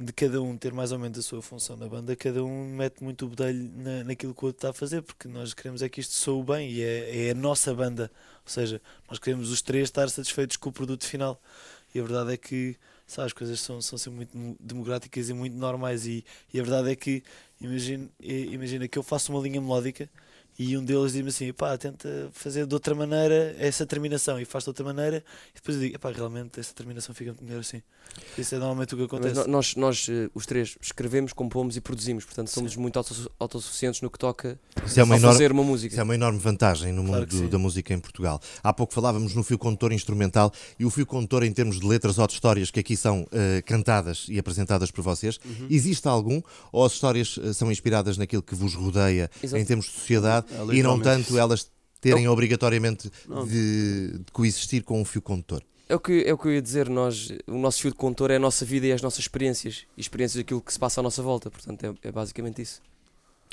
de 0.00 0.12
cada 0.14 0.40
um 0.40 0.56
ter 0.56 0.72
mais 0.72 0.92
ou 0.92 0.98
menos 0.98 1.18
a 1.18 1.22
sua 1.22 1.42
função 1.42 1.76
na 1.76 1.86
banda, 1.86 2.16
cada 2.16 2.42
um 2.42 2.64
mete 2.74 3.04
muito 3.04 3.26
o 3.26 3.28
bedelho 3.28 3.70
na, 3.76 4.04
naquilo 4.04 4.34
que 4.34 4.42
o 4.42 4.46
outro 4.46 4.58
está 4.58 4.70
a 4.70 4.72
fazer, 4.72 5.02
porque 5.02 5.28
nós 5.28 5.52
queremos 5.52 5.82
é 5.82 5.88
que 5.90 6.00
isto 6.00 6.14
soe 6.14 6.42
bem 6.42 6.70
e 6.70 6.82
é, 6.82 7.26
é 7.26 7.30
a 7.32 7.34
nossa 7.34 7.74
banda, 7.74 8.10
ou 8.44 8.50
seja, 8.50 8.80
nós 9.08 9.18
queremos 9.18 9.50
os 9.50 9.60
três 9.60 9.84
estar 9.84 10.08
satisfeitos 10.08 10.56
com 10.56 10.70
o 10.70 10.72
produto 10.72 11.06
final. 11.06 11.40
E 11.94 12.00
a 12.00 12.02
verdade 12.02 12.32
é 12.32 12.36
que 12.36 12.76
sabe, 13.06 13.26
as 13.26 13.32
coisas 13.32 13.60
são, 13.60 13.82
são 13.82 13.98
sempre 13.98 14.28
muito 14.36 14.56
democráticas 14.60 15.28
e 15.28 15.34
muito 15.34 15.56
normais. 15.56 16.06
E, 16.06 16.24
e 16.52 16.60
a 16.60 16.62
verdade 16.62 16.90
é 16.90 16.96
que 16.96 17.22
imagina, 17.60 18.08
imagina 18.20 18.88
que 18.88 18.98
eu 18.98 19.02
faço 19.02 19.32
uma 19.32 19.42
linha 19.42 19.60
melódica 19.60 20.08
e 20.62 20.76
um 20.76 20.84
deles 20.84 21.12
diz-me 21.12 21.28
assim, 21.30 21.52
pá, 21.54 21.78
tenta 21.78 22.28
fazer 22.32 22.66
de 22.66 22.74
outra 22.74 22.94
maneira 22.94 23.54
essa 23.58 23.86
terminação 23.86 24.38
e 24.38 24.44
faz 24.44 24.64
de 24.64 24.70
outra 24.70 24.84
maneira 24.84 25.24
e 25.52 25.54
depois 25.54 25.76
eu 25.78 25.82
digo, 25.82 25.98
pá, 25.98 26.10
realmente 26.10 26.60
essa 26.60 26.74
terminação 26.74 27.14
fica 27.14 27.30
muito 27.30 27.42
melhor 27.44 27.60
assim. 27.60 27.80
Isso 28.36 28.54
é 28.56 28.58
normalmente 28.58 28.94
o 28.94 28.96
que 28.98 29.02
mas 29.04 29.22
acontece. 29.22 29.46
no- 29.46 29.52
nós, 29.52 29.74
nós, 29.76 30.06
eh, 30.10 30.28
os 30.34 30.44
três, 30.44 30.76
escrevemos, 30.82 31.32
compomos 31.32 31.76
e 31.76 31.80
produzimos. 31.80 32.24
Portanto, 32.24 32.48
somos 32.48 32.74
muito 32.76 32.96
autossu- 32.98 33.30
autossuficientes 33.38 34.00
no 34.02 34.10
que 34.10 34.18
toca 34.18 34.58
Isso 34.84 34.98
é 34.98 35.04
uma 35.04 35.14
a 35.14 35.18
enorme, 35.18 35.34
fazer 35.34 35.52
uma 35.52 35.62
música. 35.62 35.94
Isso 35.94 36.00
é 36.00 36.02
uma 36.04 36.14
enorme 36.16 36.38
vantagem 36.40 36.92
no 36.92 37.04
Claro 37.04 37.20
mundo 37.22 37.36
sim. 37.36 37.48
da 37.48 37.56
música 37.58 37.94
em 37.94 38.00
Portugal. 38.00 38.40
Há 38.64 38.72
pouco 38.72 38.92
falávamos 38.92 39.34
no 39.34 39.44
fio 39.44 39.56
condutor 39.56 39.92
instrumental 39.92 40.52
e 40.78 40.84
o 40.84 40.90
fio 40.90 41.06
condutor 41.06 41.44
em 41.44 41.52
termos 41.52 41.78
de 41.80 41.86
letras 41.86 42.18
ou 42.18 42.26
de 42.26 42.32
histórias 42.34 42.70
que 42.70 42.80
aqui 42.80 42.96
são 42.96 43.26
eh, 43.30 43.62
cantadas 43.64 44.26
e 44.28 44.38
apresentadas 44.40 44.90
por 44.90 45.02
vocês. 45.02 45.38
Uhum. 45.44 45.68
Existe 45.70 46.08
algum 46.08 46.42
ou 46.72 46.84
as 46.84 46.92
histórias 46.94 47.38
eh, 47.42 47.52
são 47.52 47.70
inspiradas 47.70 48.18
naquilo 48.18 48.42
que 48.42 48.56
vos 48.56 48.74
rodeia 48.74 49.30
Exato. 49.40 49.62
em 49.62 49.64
termos 49.64 49.86
de 49.86 49.92
sociedade 49.92 50.46
É, 50.50 50.74
e 50.74 50.82
não 50.82 51.00
tanto 51.00 51.38
elas 51.38 51.70
terem 52.00 52.28
obrigatoriamente 52.28 53.10
de, 53.46 54.18
de 54.18 54.32
coexistir 54.32 54.82
com 54.82 55.00
um 55.00 55.04
fio 55.04 55.22
condutor? 55.22 55.62
É 55.88 55.94
o, 55.94 55.98
que, 55.98 56.22
é 56.24 56.32
o 56.32 56.38
que 56.38 56.46
eu 56.46 56.54
ia 56.54 56.62
dizer, 56.62 56.88
nós, 56.88 57.32
o 57.48 57.58
nosso 57.58 57.82
fio 57.82 57.90
de 57.90 57.96
condutor 57.96 58.30
é 58.30 58.36
a 58.36 58.38
nossa 58.38 58.64
vida 58.64 58.86
e 58.86 58.92
as 58.92 59.02
nossas 59.02 59.20
experiências. 59.20 59.86
E 59.96 60.00
experiências 60.00 60.40
daquilo 60.40 60.60
que 60.60 60.72
se 60.72 60.78
passa 60.78 61.00
à 61.00 61.02
nossa 61.02 61.20
volta. 61.20 61.50
Portanto, 61.50 61.84
é, 61.84 62.08
é 62.08 62.12
basicamente 62.12 62.62
isso. 62.62 62.80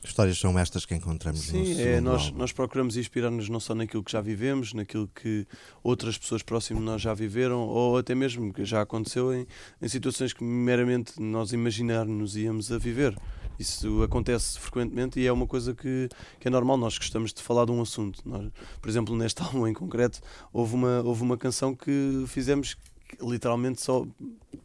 Histórias 0.04 0.38
são 0.38 0.58
estas 0.58 0.86
que 0.86 0.94
encontramos 0.94 1.52
no 1.52 1.66
Sim, 1.66 1.66
segundo 1.66 1.88
é, 1.88 2.00
nós, 2.00 2.26
álbum. 2.26 2.38
nós 2.38 2.52
procuramos 2.52 2.98
inspirar-nos 2.98 3.50
não 3.50 3.60
só 3.60 3.74
naquilo 3.74 4.04
que 4.04 4.12
já 4.12 4.22
vivemos, 4.22 4.74
naquilo 4.74 5.08
que 5.08 5.46
outras 5.84 6.18
pessoas 6.18 6.44
próximas 6.44 6.82
de 6.82 6.86
nós 6.86 7.02
já 7.02 7.14
viveram, 7.14 7.60
ou 7.62 7.98
até 7.98 8.14
mesmo 8.14 8.54
que 8.54 8.64
já 8.64 8.82
aconteceu 8.82 9.34
em, 9.34 9.48
em 9.82 9.88
situações 9.88 10.34
que 10.34 10.44
meramente 10.44 11.20
nós 11.20 11.52
imaginar-nos 11.52 12.38
íamos 12.38 12.72
a 12.72 12.78
viver. 12.78 13.18
Isso 13.60 14.04
acontece 14.04 14.60
frequentemente 14.60 15.20
e 15.20 15.26
é 15.26 15.32
uma 15.32 15.48
coisa 15.48 15.74
que, 15.74 16.08
que 16.40 16.48
é 16.48 16.52
normal. 16.52 16.78
Nós 16.78 16.98
gostamos 16.98 17.34
de 17.34 17.42
falar 17.42 17.66
de 17.66 17.72
um 17.72 17.82
assunto. 17.82 18.22
Nós, 18.24 18.52
por 18.80 18.90
exemplo, 18.90 19.16
neste 19.16 19.42
álbum 19.44 19.68
em 19.68 19.74
concreto, 19.74 20.22
houve 20.54 20.76
uma, 20.76 21.02
houve 21.02 21.24
uma 21.24 21.38
canção 21.38 21.76
que 21.76 22.24
fizemos 22.28 22.78
literalmente 23.22 23.82
só 23.82 24.06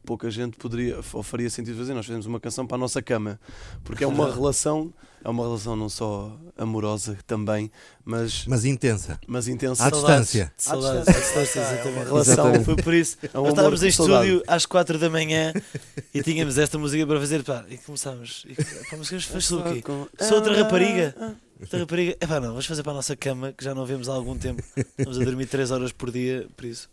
pouca 0.04 0.30
gente 0.30 0.56
poderia 0.56 0.98
ou 1.12 1.22
faria 1.22 1.48
sentido 1.48 1.78
fazer. 1.78 1.94
Nós 1.94 2.06
fizemos 2.06 2.26
uma 2.26 2.40
canção 2.40 2.66
para 2.66 2.76
a 2.76 2.78
nossa 2.80 3.00
cama, 3.02 3.38
porque 3.84 4.04
é 4.04 4.06
uma 4.06 4.30
relação, 4.32 4.92
é 5.24 5.28
uma 5.28 5.44
relação 5.44 5.76
não 5.76 5.88
só 5.88 6.36
amorosa 6.56 7.16
também, 7.26 7.70
mas, 8.04 8.44
Mas 8.46 8.64
intensa. 8.64 9.18
mas 9.26 9.48
intensa. 9.48 9.86
À 9.86 9.90
Saudades. 9.90 10.26
distância. 10.32 10.52
Saudades, 10.56 11.08
À 11.08 11.12
distância, 11.12 11.60
É 11.60 11.88
uma 11.88 12.04
relação. 12.04 12.32
Exatamente. 12.34 12.64
Foi 12.64 12.76
por 12.76 12.94
isso. 12.94 13.16
É 13.22 13.38
um 13.38 13.42
Nós 13.42 13.50
estávamos 13.52 13.82
em 13.82 13.88
estúdio 13.88 14.42
às 14.46 14.66
4 14.66 14.98
da 14.98 15.08
manhã 15.08 15.52
e 16.12 16.22
tínhamos 16.22 16.58
esta 16.58 16.78
música 16.78 17.06
para 17.06 17.20
fazer. 17.20 17.42
Pá, 17.44 17.64
e 17.68 17.78
começámos. 17.78 18.44
E, 18.48 18.54
pá, 18.54 18.96
mas 18.98 19.10
o 19.50 19.62
quê? 19.62 19.82
Sou 20.24 20.36
outra 20.38 20.56
rapariga. 20.62 21.14
Outra 21.60 21.78
rapariga. 21.78 22.16
É 22.20 22.26
pá, 22.26 22.40
não, 22.40 22.48
vamos 22.48 22.66
fazer 22.66 22.82
para 22.82 22.92
a 22.92 22.96
nossa 22.96 23.14
cama 23.16 23.52
que 23.52 23.64
já 23.64 23.74
não 23.74 23.86
vemos 23.86 24.08
há 24.08 24.12
algum 24.12 24.36
tempo. 24.36 24.62
Vamos 24.98 25.20
a 25.20 25.24
dormir 25.24 25.46
3 25.46 25.70
horas 25.70 25.92
por 25.92 26.10
dia, 26.10 26.46
por 26.56 26.64
isso. 26.66 26.90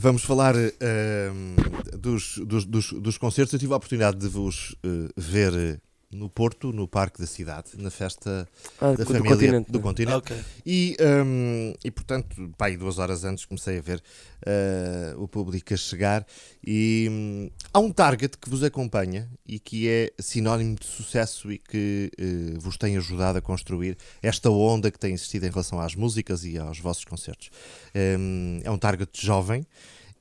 Vamos 0.00 0.22
falar 0.22 0.54
ehm, 0.54 1.56
dos, 1.98 2.38
dos, 2.46 2.64
dos, 2.64 2.92
dos 2.92 3.18
concertos. 3.18 3.52
Eu 3.52 3.58
tive 3.58 3.72
a 3.72 3.76
oportunidade 3.76 4.16
de 4.16 4.28
vos 4.28 4.76
eh, 4.84 5.08
ver 5.16 5.52
eh, 5.56 5.80
no 6.10 6.30
Porto, 6.30 6.72
no 6.72 6.88
Parque 6.88 7.20
da 7.20 7.26
Cidade, 7.26 7.70
na 7.76 7.90
festa 7.90 8.48
Ah, 8.80 8.92
da 8.92 9.04
do 9.04 9.06
família 9.06 9.30
continente. 9.30 9.70
do 9.70 9.78
né? 9.78 9.82
continente. 9.82 10.16
Ok. 10.16 10.36
E, 10.64 10.96
hum, 11.00 11.74
e 11.84 11.90
portanto, 11.90 12.50
pá, 12.56 12.66
aí 12.66 12.76
duas 12.76 12.98
horas 12.98 13.24
antes 13.24 13.44
comecei 13.44 13.78
a 13.78 13.80
ver 13.82 14.02
eh, 14.46 15.14
o 15.18 15.28
público 15.28 15.74
a 15.74 15.76
chegar 15.76 16.26
e 16.66 17.08
hum, 17.10 17.50
há 17.72 17.78
um 17.78 17.92
target 17.92 18.38
que 18.38 18.48
vos 18.48 18.62
acompanha 18.62 19.28
e 19.46 19.58
que 19.58 19.86
é 19.88 20.12
sinónimo 20.18 20.76
de 20.76 20.86
sucesso 20.86 21.52
e 21.52 21.58
que 21.58 22.10
eh, 22.18 22.58
vos 22.58 22.78
tem 22.78 22.96
ajudado 22.96 23.38
a 23.38 23.42
construir 23.42 23.96
esta 24.22 24.48
onda 24.50 24.90
que 24.90 24.98
tem 24.98 25.12
existido 25.12 25.44
em 25.46 25.50
relação 25.50 25.78
às 25.78 25.94
músicas 25.94 26.42
e 26.44 26.56
aos 26.56 26.78
vossos 26.78 27.04
concertos. 27.04 27.50
Hum, 27.94 28.60
é 28.64 28.70
um 28.70 28.78
target 28.78 29.10
jovem. 29.14 29.66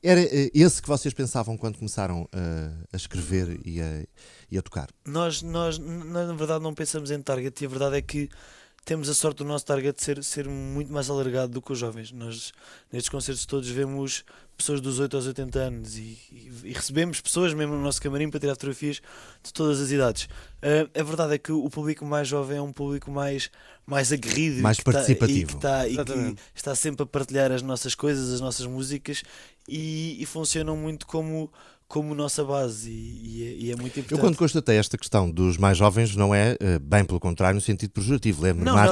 Era 0.04 0.22
eh, 0.22 0.52
esse 0.54 0.82
que 0.82 0.88
vocês 0.88 1.14
pensavam 1.14 1.58
quando 1.58 1.78
começaram 1.78 2.28
eh, 2.32 2.72
a 2.94 2.96
escrever 2.96 3.60
e 3.66 3.82
a, 3.82 4.06
e 4.52 4.58
a 4.58 4.62
tocar? 4.62 4.90
Nós, 5.06 5.42
nós, 5.42 5.78
nós, 5.80 6.28
na 6.28 6.34
verdade, 6.34 6.64
não 6.64 6.74
pensamos 6.74 7.12
em 7.12 7.22
target 7.22 7.62
e 7.62 7.66
a 7.66 7.70
verdade 7.70 7.98
é 7.98 8.02
que 8.02 8.30
temos 8.86 9.10
a 9.10 9.14
sorte 9.14 9.40
do 9.40 9.46
nosso 9.46 9.66
target 9.66 10.02
ser, 10.02 10.24
ser 10.24 10.48
muito 10.48 10.94
mais 10.94 11.10
alargado 11.10 11.52
do 11.52 11.62
que 11.62 11.74
os 11.74 11.80
jovens. 11.80 12.12
Nós, 12.12 12.54
nestes 12.92 13.10
concertos 13.10 13.46
todos, 13.46 13.68
vemos 13.70 14.24
pessoas 14.58 14.82
dos 14.82 15.00
8 15.00 15.16
aos 15.16 15.28
80 15.28 15.60
anos 15.60 15.98
e, 15.98 16.18
e, 16.32 16.52
e 16.66 16.74
recebemos 16.74 17.22
pessoas 17.22 17.54
mesmo 17.54 17.76
no 17.76 17.82
nosso 17.82 18.02
camarim 18.02 18.30
para 18.30 18.40
tirar 18.40 18.56
fotografias 18.56 19.00
de 19.44 19.54
todas 19.54 19.80
as 19.80 19.92
idades. 19.92 20.24
Uh, 20.58 21.00
a 21.00 21.04
verdade 21.04 21.36
é 21.36 21.38
que 21.38 21.52
o 21.52 21.70
público 21.70 22.04
mais 22.04 22.28
jovem 22.28 22.58
é 22.58 22.62
um 22.62 22.74
público 22.74 23.12
mais, 23.12 23.52
mais 23.86 24.12
aguerrido 24.12 24.62
mais 24.62 24.78
que 24.78 24.84
participativo 24.84 25.58
tá, 25.60 25.88
e, 25.88 25.96
que 25.96 26.04
tá, 26.04 26.16
e 26.16 26.34
que 26.34 26.42
está 26.56 26.74
sempre 26.74 27.04
a 27.04 27.06
partilhar 27.06 27.52
as 27.52 27.62
nossas 27.62 27.94
coisas, 27.94 28.34
as 28.34 28.42
nossas 28.42 28.66
músicas 28.66 29.24
e, 29.68 30.18
e 30.20 30.26
funcionam 30.26 30.76
muito 30.76 31.06
como 31.06 31.52
como 31.88 32.14
nossa 32.14 32.44
base 32.44 32.90
e, 32.90 32.94
e, 33.24 33.44
é, 33.44 33.56
e, 33.56 33.72
é, 33.72 33.76
muito 33.76 34.00
importante. 34.00 34.12
Eu 34.12 34.18
quando 34.18 34.36
constatei 34.36 34.78
esta 34.78 34.98
questão 34.98 35.30
dos 35.32 35.58
mais 35.58 35.78
jovens 35.78 36.16
não 36.18 36.36
é 36.36 36.54
uh, 36.54 36.80
bem 36.82 37.06
pelo 37.06 37.20
contrário 37.20 37.56
no 37.56 37.62
sentido 37.62 37.92
pejorativo. 37.92 38.42
Lembro-me 38.42 38.70
há, 38.70 38.92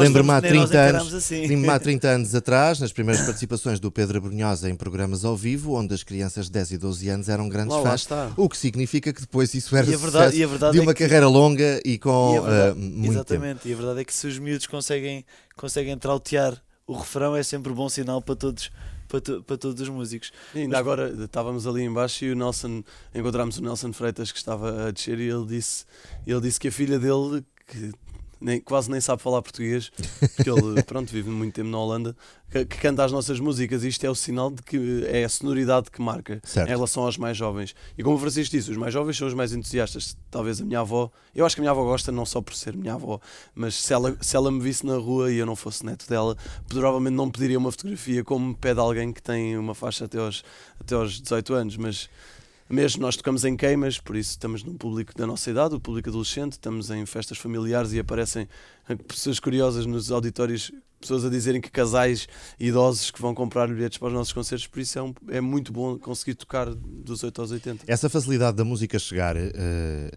lembro 0.00 0.30
há 0.32 0.40
30 0.40 0.78
anos, 0.78 1.12
assim. 1.12 1.68
há 1.68 1.78
30 1.78 2.08
anos 2.08 2.34
atrás, 2.34 2.80
nas 2.80 2.90
primeiras 2.90 3.24
participações 3.24 3.78
do 3.78 3.92
Pedro 3.92 4.16
Abrunhosa 4.16 4.70
em 4.70 4.74
programas 4.74 5.26
ao 5.26 5.36
vivo, 5.36 5.78
onde 5.78 5.92
as 5.92 6.02
crianças 6.02 6.46
de 6.46 6.52
10 6.52 6.72
e 6.72 6.78
12 6.78 7.08
anos 7.10 7.28
eram 7.28 7.48
grandes 7.50 7.76
lá, 7.76 7.82
fãs, 7.82 8.08
lá 8.08 8.32
o 8.36 8.48
que 8.48 8.56
significa 8.56 9.12
que 9.12 9.20
depois 9.20 9.52
isso 9.52 9.76
era 9.76 9.86
e 9.86 9.94
verdade, 9.94 10.34
e 10.34 10.46
de 10.46 10.78
é 10.78 10.82
uma 10.82 10.94
que, 10.94 11.04
carreira 11.04 11.28
longa 11.28 11.80
e 11.84 11.98
com 11.98 12.36
e 12.36 12.40
verdade, 12.40 12.78
uh, 12.78 12.82
muito 12.82 13.12
Exatamente, 13.12 13.60
tempo. 13.60 13.68
e 13.68 13.72
a 13.72 13.76
verdade 13.76 14.00
é 14.00 14.04
que 14.04 14.14
se 14.14 14.26
os 14.26 14.38
miúdos 14.38 14.66
conseguem, 14.66 15.24
conseguem 15.54 15.98
trautear 15.98 16.62
o 16.86 16.94
refrão 16.94 17.36
é 17.36 17.42
sempre 17.42 17.72
bom 17.72 17.88
sinal 17.88 18.20
para 18.20 18.34
todos 18.34 18.70
para, 19.12 19.20
to, 19.20 19.42
para 19.42 19.58
todos 19.58 19.80
os 19.80 19.88
músicos. 19.90 20.32
E 20.54 20.60
ainda 20.60 20.70
Mas, 20.70 20.80
agora 20.80 21.24
estávamos 21.24 21.66
ali 21.66 21.82
embaixo 21.82 22.24
e 22.24 22.32
o 22.32 22.34
Nelson, 22.34 22.82
encontramos 23.14 23.58
o 23.58 23.62
Nelson 23.62 23.92
Freitas 23.92 24.32
que 24.32 24.38
estava 24.38 24.88
a 24.88 24.90
descer 24.90 25.20
e 25.20 25.28
ele 25.28 25.44
disse, 25.44 25.84
ele 26.26 26.40
disse 26.40 26.58
que 26.58 26.68
a 26.68 26.72
filha 26.72 26.98
dele, 26.98 27.44
que 27.66 27.92
nem, 28.42 28.60
quase 28.60 28.90
nem 28.90 29.00
sabe 29.00 29.22
falar 29.22 29.40
português, 29.42 29.90
porque 30.36 30.50
ele 30.50 30.82
pronto, 30.84 31.10
vive 31.12 31.30
muito 31.30 31.54
tempo 31.54 31.68
na 31.68 31.78
Holanda, 31.78 32.16
que, 32.50 32.64
que, 32.64 32.76
canta 32.78 33.04
as 33.04 33.12
nossas 33.12 33.40
músicas. 33.40 33.82
Isto 33.84 34.04
é 34.04 34.10
o 34.10 34.14
sinal 34.14 34.50
de 34.50 34.62
que 34.62 35.04
é 35.06 35.24
a 35.24 35.28
sonoridade 35.28 35.90
que 35.90 36.02
marca 36.02 36.40
certo. 36.44 36.68
em 36.68 36.70
relação 36.70 37.04
aos 37.04 37.16
mais 37.16 37.36
jovens. 37.36 37.74
E 37.96 38.02
como 38.02 38.16
o 38.16 38.18
Francisco 38.18 38.54
disse, 38.54 38.70
os 38.70 38.76
mais 38.76 38.92
jovens 38.92 39.16
são 39.16 39.26
os 39.26 39.34
mais 39.34 39.52
entusiastas. 39.52 40.16
Talvez 40.30 40.60
a 40.60 40.64
minha 40.64 40.80
avó, 40.80 41.10
eu 41.34 41.46
acho 41.46 41.56
que 41.56 41.60
a 41.60 41.62
minha 41.62 41.70
avó 41.70 41.84
gosta 41.84 42.12
não 42.12 42.26
só 42.26 42.40
por 42.40 42.54
ser 42.54 42.76
minha 42.76 42.94
avó, 42.94 43.20
mas 43.54 43.74
se 43.74 43.92
ela, 43.92 44.16
se 44.20 44.36
ela 44.36 44.50
me 44.50 44.60
visse 44.60 44.84
na 44.84 44.96
rua 44.96 45.32
e 45.32 45.38
eu 45.38 45.46
não 45.46 45.56
fosse 45.56 45.84
neto 45.84 46.08
dela, 46.08 46.36
provavelmente 46.68 47.14
não 47.14 47.30
pediria 47.30 47.58
uma 47.58 47.70
fotografia 47.70 48.22
como 48.24 48.54
pede 48.54 48.80
alguém 48.80 49.12
que 49.12 49.22
tem 49.22 49.56
uma 49.56 49.74
faixa 49.74 50.04
até 50.04 50.18
aos, 50.18 50.44
até 50.80 50.94
aos 50.94 51.20
18 51.20 51.54
anos. 51.54 51.76
Mas 51.76 52.10
mesmo 52.72 53.02
nós 53.02 53.16
tocamos 53.16 53.44
em 53.44 53.54
queimas, 53.54 53.98
por 53.98 54.16
isso 54.16 54.30
estamos 54.30 54.64
num 54.64 54.74
público 54.74 55.12
da 55.14 55.26
nossa 55.26 55.50
idade, 55.50 55.74
o 55.74 55.80
público 55.80 56.08
adolescente, 56.08 56.52
estamos 56.52 56.90
em 56.90 57.04
festas 57.04 57.36
familiares 57.36 57.92
e 57.92 57.98
aparecem 57.98 58.48
pessoas 59.06 59.38
curiosas 59.38 59.84
nos 59.84 60.10
auditórios, 60.10 60.72
pessoas 60.98 61.22
a 61.26 61.28
dizerem 61.28 61.60
que 61.60 61.70
casais 61.70 62.26
idosos 62.58 63.10
que 63.10 63.20
vão 63.20 63.34
comprar 63.34 63.68
bilhetes 63.68 63.98
para 63.98 64.08
os 64.08 64.14
nossos 64.14 64.32
concertos, 64.32 64.66
por 64.66 64.80
isso 64.80 64.98
é, 64.98 65.02
um, 65.02 65.12
é 65.28 65.38
muito 65.38 65.70
bom 65.70 65.98
conseguir 65.98 66.34
tocar 66.34 66.74
dos 66.74 67.22
8 67.22 67.42
aos 67.42 67.50
80. 67.50 67.84
Essa 67.86 68.08
facilidade 68.08 68.56
da 68.56 68.64
música 68.64 68.98
chegar 68.98 69.36
uh, 69.36 69.40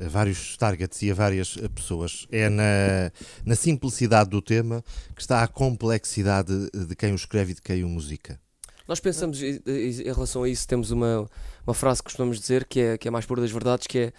a 0.06 0.08
vários 0.08 0.56
targets 0.56 1.02
e 1.02 1.12
a 1.12 1.14
várias 1.14 1.58
eh, 1.62 1.68
pessoas 1.68 2.26
é 2.32 2.48
na, 2.48 3.12
na 3.46 3.56
simplicidade 3.56 4.30
do 4.30 4.42
tema 4.42 4.82
que 5.14 5.22
está 5.22 5.44
a 5.44 5.48
complexidade 5.50 6.54
de 6.72 6.96
quem 6.96 7.12
o 7.12 7.16
escreve 7.16 7.52
e 7.52 7.56
de 7.56 7.62
quem 7.62 7.84
o 7.84 7.90
musica. 7.90 8.40
Nós 8.88 9.00
pensamos, 9.00 9.42
em 9.42 10.04
relação 10.04 10.44
a 10.44 10.50
isso, 10.50 10.68
temos 10.68 10.92
uma, 10.92 11.28
uma 11.66 11.74
frase 11.74 12.02
que 12.02 12.06
costumamos 12.06 12.40
dizer 12.40 12.66
que 12.66 12.80
é, 12.80 12.98
que 12.98 13.08
é 13.08 13.12
mais 13.12 13.26
pura 13.26 13.42
das 13.42 13.52
verdades, 13.52 13.88
que 13.88 13.98
é 13.98 14.14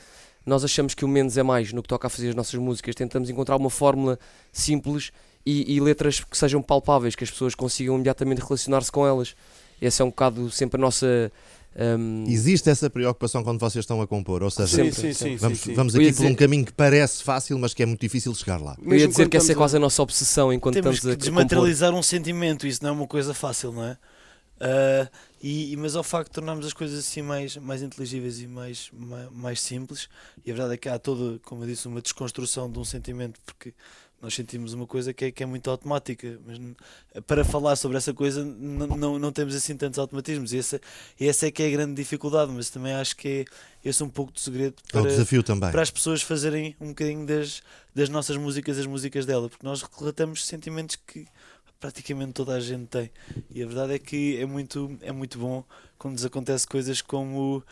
nós 0.46 0.62
achamos 0.62 0.94
que 0.94 1.04
o 1.04 1.08
menos 1.08 1.36
é 1.36 1.42
mais 1.42 1.72
no 1.72 1.82
que 1.82 1.88
toca 1.88 2.06
a 2.06 2.10
fazer 2.10 2.28
as 2.28 2.34
nossas 2.34 2.54
músicas, 2.54 2.94
tentamos 2.94 3.28
encontrar 3.28 3.56
uma 3.56 3.68
fórmula 3.68 4.16
simples 4.52 5.10
e, 5.44 5.74
e 5.74 5.80
letras 5.80 6.20
que 6.20 6.38
sejam 6.38 6.62
palpáveis, 6.62 7.16
que 7.16 7.24
as 7.24 7.30
pessoas 7.30 7.54
consigam 7.54 7.96
imediatamente 7.96 8.38
relacionar-se 8.38 8.90
com 8.92 9.04
elas. 9.04 9.34
Essa 9.80 10.02
é 10.02 10.06
um 10.06 10.10
bocado 10.10 10.48
sempre 10.50 10.80
a 10.80 10.82
nossa. 10.82 11.32
Um... 11.78 12.24
Existe 12.26 12.70
essa 12.70 12.88
preocupação 12.88 13.44
quando 13.44 13.60
vocês 13.60 13.82
estão 13.82 14.00
a 14.00 14.06
compor, 14.06 14.42
ou 14.42 14.50
seja, 14.50 14.68
sim, 14.68 14.90
sim, 14.90 15.12
sim, 15.12 15.36
vamos, 15.36 15.60
sim, 15.60 15.74
vamos 15.74 15.94
aqui 15.94 16.12
por 16.12 16.24
um 16.24 16.34
caminho 16.34 16.64
que 16.64 16.72
parece 16.72 17.22
fácil, 17.22 17.58
mas 17.58 17.74
que 17.74 17.82
é 17.82 17.86
muito 17.86 18.00
difícil 18.00 18.34
chegar 18.34 18.60
lá. 18.60 18.76
Eu 18.82 18.96
ia 18.96 19.06
dizer 19.06 19.28
que 19.28 19.36
essa 19.36 19.52
é 19.52 19.54
quase 19.54 19.76
a 19.76 19.80
nossa 19.80 20.00
obsessão 20.00 20.52
enquanto 20.52 20.74
Temos 20.74 20.96
estamos 20.96 21.16
que 21.16 21.22
desmaterializar 21.22 21.92
um 21.92 22.02
sentimento, 22.02 22.66
isso 22.66 22.82
não 22.82 22.90
é 22.90 22.92
uma 22.92 23.06
coisa 23.06 23.34
fácil, 23.34 23.72
não 23.72 23.84
é? 23.84 23.98
Uh, 24.56 25.08
e, 25.42 25.76
mas 25.76 25.94
ao 25.94 26.02
facto 26.02 26.28
de 26.28 26.34
tornarmos 26.34 26.64
as 26.66 26.72
coisas 26.72 26.98
assim 26.98 27.20
mais, 27.20 27.56
mais 27.56 27.82
inteligíveis 27.82 28.40
e 28.40 28.46
mais, 28.46 28.90
mais, 28.92 29.30
mais, 29.30 29.60
simples, 29.60 30.08
e 30.44 30.50
a 30.50 30.54
verdade 30.54 30.74
é 30.74 30.76
que 30.78 30.88
há 30.88 30.98
toda, 30.98 31.38
como 31.40 31.62
eu 31.62 31.66
disse, 31.66 31.86
uma 31.86 32.00
desconstrução 32.00 32.70
de 32.70 32.78
um 32.78 32.84
sentimento, 32.84 33.38
porque 33.44 33.74
nós 34.20 34.34
sentimos 34.34 34.72
uma 34.72 34.86
coisa 34.86 35.12
que 35.12 35.26
é, 35.26 35.30
que 35.30 35.42
é 35.42 35.46
muito 35.46 35.70
automática, 35.70 36.40
mas 36.46 36.58
para 37.26 37.44
falar 37.44 37.76
sobre 37.76 37.98
essa 37.98 38.14
coisa 38.14 38.42
não, 38.44 39.18
não, 39.18 39.30
temos 39.30 39.54
assim 39.54 39.76
tantos 39.76 39.98
automatismos, 39.98 40.54
e 40.54 40.58
essa, 40.58 40.80
e 41.20 41.28
essa 41.28 41.46
é 41.46 41.50
que 41.50 41.62
é 41.62 41.66
a 41.66 41.70
grande 41.70 41.94
dificuldade, 41.94 42.50
mas 42.50 42.70
também 42.70 42.94
acho 42.94 43.14
que 43.14 43.28
é 43.84 43.88
esse 43.88 44.02
um 44.02 44.08
pouco 44.08 44.32
de 44.32 44.40
segredo 44.40 44.74
para, 44.90 45.02
é 45.02 45.04
desafio 45.04 45.42
também. 45.42 45.70
para 45.70 45.82
as 45.82 45.90
pessoas 45.90 46.22
fazerem 46.22 46.74
um 46.80 46.88
bocadinho 46.88 47.26
das, 47.26 47.62
das 47.94 48.08
nossas 48.08 48.38
músicas, 48.38 48.78
as 48.78 48.86
músicas 48.86 49.26
dela, 49.26 49.50
porque 49.50 49.66
nós 49.66 49.82
relatamos 49.82 50.46
sentimentos 50.46 50.96
que 50.96 51.26
praticamente 51.80 52.32
toda 52.32 52.54
a 52.54 52.60
gente 52.60 52.86
tem. 52.86 53.10
E 53.50 53.62
a 53.62 53.66
verdade 53.66 53.94
é 53.94 53.98
que 53.98 54.36
é 54.38 54.46
muito, 54.46 54.96
é 55.00 55.12
muito 55.12 55.38
bom 55.38 55.64
quando 55.98 56.14
nos 56.14 56.24
acontece 56.24 56.66
coisas 56.66 57.00
como 57.00 57.62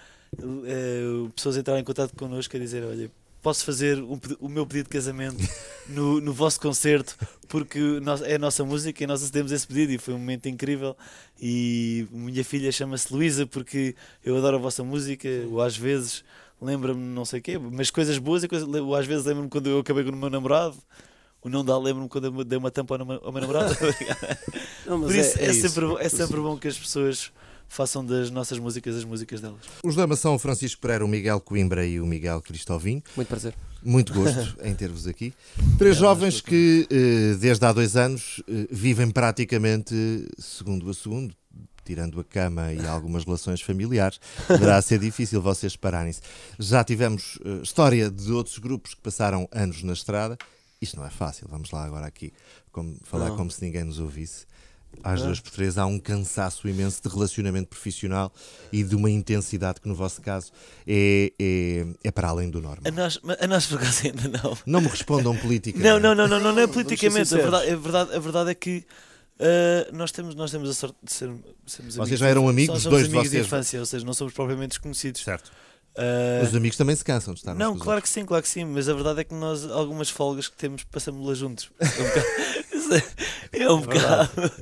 é, 0.66 1.28
pessoas 1.34 1.56
entrarem 1.56 1.82
em 1.82 1.84
contato 1.84 2.14
connosco 2.14 2.56
a 2.56 2.60
dizer, 2.60 2.84
olha, 2.84 3.10
posso 3.42 3.64
fazer 3.64 4.02
um, 4.02 4.18
o 4.40 4.48
meu 4.48 4.66
pedido 4.66 4.84
de 4.84 4.90
casamento 4.90 5.36
no, 5.86 6.20
no 6.20 6.32
vosso 6.32 6.58
concerto 6.58 7.16
porque 7.46 7.78
é 8.26 8.36
a 8.36 8.38
nossa 8.38 8.64
música 8.64 9.04
e 9.04 9.06
nós 9.06 9.22
acedemos 9.22 9.52
esse 9.52 9.66
pedido. 9.66 9.92
E 9.92 9.98
foi 9.98 10.14
um 10.14 10.18
momento 10.18 10.48
incrível. 10.48 10.96
E 11.40 12.06
minha 12.10 12.44
filha 12.44 12.72
chama-se 12.72 13.12
Luísa 13.12 13.46
porque 13.46 13.94
eu 14.24 14.36
adoro 14.36 14.56
a 14.56 14.60
vossa 14.60 14.82
música 14.82 15.28
ou 15.50 15.60
às 15.60 15.76
vezes 15.76 16.24
lembra-me 16.60 17.00
não 17.00 17.24
sei 17.24 17.40
o 17.40 17.42
quê, 17.42 17.58
mas 17.58 17.90
coisas 17.90 18.16
boas 18.16 18.42
e 18.42 18.48
coisas, 18.48 18.66
ou 18.66 18.94
às 18.94 19.06
vezes 19.06 19.26
lembra-me 19.26 19.50
quando 19.50 19.68
eu 19.68 19.80
acabei 19.80 20.02
com 20.04 20.10
o 20.10 20.16
meu 20.16 20.30
namorado 20.30 20.76
o 21.44 21.48
não 21.50 21.62
dá, 21.62 21.76
lembro-me 21.76 22.08
quando 22.08 22.24
eu 22.24 22.44
dei 22.44 22.58
uma 22.58 22.70
tampa 22.70 22.96
ao 22.96 23.04
meu 23.04 23.20
namorado. 23.40 23.76
não, 24.86 25.02
Por 25.02 25.14
isso, 25.14 25.38
é, 25.38 25.44
é, 25.44 25.50
é 25.50 25.52
sempre, 25.52 25.86
bom, 25.86 25.98
é 25.98 26.08
sempre 26.08 26.40
bom 26.40 26.56
que 26.56 26.66
as 26.66 26.78
pessoas 26.78 27.30
façam 27.68 28.04
das 28.04 28.30
nossas 28.30 28.58
músicas 28.58 28.96
as 28.96 29.04
músicas 29.04 29.42
delas. 29.42 29.60
Os 29.82 29.94
damas 29.94 30.20
são 30.20 30.34
o 30.34 30.38
Francisco 30.38 30.80
Pereira, 30.80 31.04
o 31.04 31.08
Miguel 31.08 31.40
Coimbra 31.40 31.86
e 31.86 32.00
o 32.00 32.06
Miguel 32.06 32.40
Cristovinho. 32.40 33.02
Muito 33.14 33.28
prazer. 33.28 33.54
Muito 33.82 34.14
gosto 34.14 34.56
em 34.64 34.74
ter-vos 34.74 35.06
aqui. 35.06 35.34
Três 35.76 35.96
é, 35.96 36.00
jovens 36.00 36.40
que, 36.40 36.86
eh, 36.90 37.36
desde 37.38 37.66
há 37.66 37.72
dois 37.72 37.94
anos, 37.94 38.42
eh, 38.48 38.66
vivem 38.70 39.10
praticamente 39.10 39.94
segundo 40.38 40.88
a 40.88 40.94
segundo, 40.94 41.34
tirando 41.84 42.18
a 42.18 42.24
cama 42.24 42.72
e 42.72 42.84
algumas 42.88 43.24
relações 43.24 43.60
familiares, 43.60 44.18
poderá 44.46 44.80
ser 44.80 44.98
difícil 44.98 45.42
vocês 45.42 45.72
separarem-se. 45.72 46.22
Já 46.58 46.82
tivemos 46.82 47.36
uh, 47.44 47.62
história 47.62 48.10
de 48.10 48.32
outros 48.32 48.58
grupos 48.58 48.94
que 48.94 49.02
passaram 49.02 49.46
anos 49.52 49.82
na 49.82 49.92
estrada 49.92 50.38
isto 50.84 50.96
não 50.96 51.04
é 51.06 51.10
fácil, 51.10 51.46
vamos 51.50 51.70
lá 51.70 51.84
agora 51.84 52.06
aqui 52.06 52.32
como, 52.70 52.96
falar 53.04 53.30
não. 53.30 53.36
como 53.36 53.50
se 53.50 53.64
ninguém 53.64 53.84
nos 53.84 53.98
ouvisse. 53.98 54.46
Às 55.02 55.22
duas 55.22 55.40
por 55.40 55.50
três 55.50 55.76
há 55.76 55.86
um 55.86 55.98
cansaço 55.98 56.68
imenso 56.68 57.02
de 57.02 57.08
relacionamento 57.08 57.68
profissional 57.68 58.32
e 58.72 58.84
de 58.84 58.94
uma 58.94 59.10
intensidade 59.10 59.80
que, 59.80 59.88
no 59.88 59.94
vosso 59.94 60.22
caso, 60.22 60.52
é, 60.86 61.32
é, 61.36 61.86
é 62.04 62.10
para 62.12 62.28
além 62.28 62.48
do 62.48 62.60
normal. 62.60 62.84
A 62.86 62.90
nós, 62.92 63.18
a 63.40 63.46
nós, 63.48 63.66
por 63.66 63.78
acaso, 63.78 64.06
ainda 64.06 64.28
não. 64.28 64.56
Não 64.64 64.80
me 64.80 64.86
respondam 64.86 65.36
politicamente. 65.36 65.88
Não, 65.88 65.98
não, 65.98 66.14
não, 66.14 66.28
não, 66.28 66.38
não, 66.38 66.52
não 66.52 66.62
é 66.62 66.66
politicamente. 66.68 67.34
A 67.34 67.38
verdade, 67.38 67.70
a, 67.70 67.76
verdade, 67.76 68.14
a 68.14 68.18
verdade 68.20 68.50
é 68.50 68.54
que 68.54 68.86
uh, 69.40 69.96
nós, 69.96 70.12
temos, 70.12 70.34
nós 70.36 70.50
temos 70.52 70.70
a 70.70 70.74
sorte 70.74 70.96
de 71.02 71.12
ser, 71.12 71.26
sermos 71.66 71.96
Vocês 71.96 71.98
amigos. 71.98 72.18
já 72.20 72.28
eram 72.28 72.48
amigos, 72.48 72.82
somos 72.82 72.84
dois 72.84 73.06
amigos 73.06 73.24
de 73.24 73.28
vocês. 73.30 73.42
de 73.42 73.48
infância, 73.48 73.80
ou 73.80 73.86
seja, 73.86 74.04
não 74.06 74.14
somos 74.14 74.32
propriamente 74.32 74.70
desconhecidos. 74.70 75.22
Certo. 75.22 75.50
Uh, 75.96 76.44
Os 76.44 76.54
amigos 76.54 76.76
também 76.76 76.96
se 76.96 77.04
cansam 77.04 77.34
de 77.34 77.40
estar 77.40 77.54
Não, 77.54 77.78
claro 77.78 78.02
que 78.02 78.08
sim, 78.08 78.24
claro 78.24 78.42
que 78.42 78.48
sim, 78.48 78.64
mas 78.64 78.88
a 78.88 78.94
verdade 78.94 79.20
é 79.20 79.24
que 79.24 79.32
nós, 79.32 79.64
algumas 79.70 80.10
folgas 80.10 80.48
que 80.48 80.56
temos, 80.56 80.82
passamos-las 80.84 81.38
juntos. 81.38 81.70
É 83.52 83.70
um 83.70 83.80
bocado. 83.80 84.52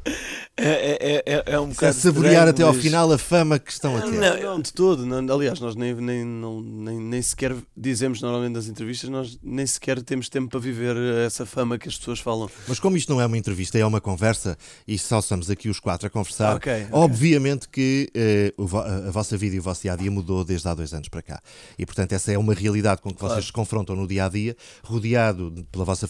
É, 0.55 0.67
é, 0.67 1.23
é, 1.26 1.43
é 1.47 1.61
um 1.61 1.71
bocado. 1.71 1.91
É 1.91 1.93
saborear 1.93 2.47
até 2.47 2.62
ao 2.62 2.75
final 2.75 3.11
a 3.11 3.17
fama 3.17 3.59
que 3.59 3.73
estão 3.73 3.97
a 3.97 4.02
ter. 4.02 4.11
Não, 4.11 4.43
não 4.43 4.61
de 4.61 4.73
todo. 4.73 5.07
Não, 5.07 5.35
aliás, 5.35 5.59
nós 5.61 5.75
nem, 5.75 5.95
nem, 5.95 6.25
não, 6.25 6.61
nem, 6.61 7.00
nem 7.00 7.23
sequer 7.23 7.57
dizemos 7.76 8.21
normalmente 8.21 8.52
nas 8.52 8.69
entrevistas, 8.69 9.09
nós 9.09 9.38
nem 9.43 9.67
sequer 9.67 10.02
temos 10.02 10.29
tempo 10.29 10.50
para 10.50 10.61
viver 10.61 10.97
essa 11.25 11.47
fama 11.47 11.79
que 11.79 11.88
as 11.88 11.97
pessoas 11.97 12.21
falam. 12.21 12.50
Mas 12.69 12.79
como 12.79 12.97
isto 12.97 13.12
não 13.12 13.21
é 13.21 13.26
uma 13.26 13.38
entrevista, 13.38 13.79
é 13.79 13.87
uma 13.87 14.00
conversa 14.00 14.57
e 14.87 14.99
só 14.99 15.21
estamos 15.21 15.50
aqui 15.50 15.69
os 15.69 15.81
quatro 15.81 16.07
a 16.07 16.11
conversar, 16.11 16.57
okay, 16.57 16.85
okay. 16.85 16.88
obviamente 16.93 17.69
que 17.69 18.11
eh, 18.14 18.52
a 19.07 19.11
vossa 19.11 19.37
vida 19.37 19.57
e 19.57 19.59
o 19.59 19.62
vosso 19.62 19.83
dia 19.83 19.95
a 19.95 19.97
dia 19.97 20.11
mudou 20.11 20.45
desde 20.45 20.69
há 20.69 20.75
dois 20.75 20.93
anos 20.93 21.09
para 21.09 21.23
cá. 21.23 21.41
E 21.79 21.87
portanto, 21.87 22.12
essa 22.12 22.31
é 22.31 22.38
uma 22.38 22.55
realidade 22.55 23.00
com 23.00 23.11
que 23.11 23.17
claro. 23.17 23.35
vocês 23.35 23.47
se 23.47 23.52
confrontam 23.52 23.97
no 23.97 24.07
dia 24.07 24.26
a 24.26 24.29
dia, 24.29 24.57
rodeado 24.83 25.67
pela 25.73 25.85
vossa 25.85 26.07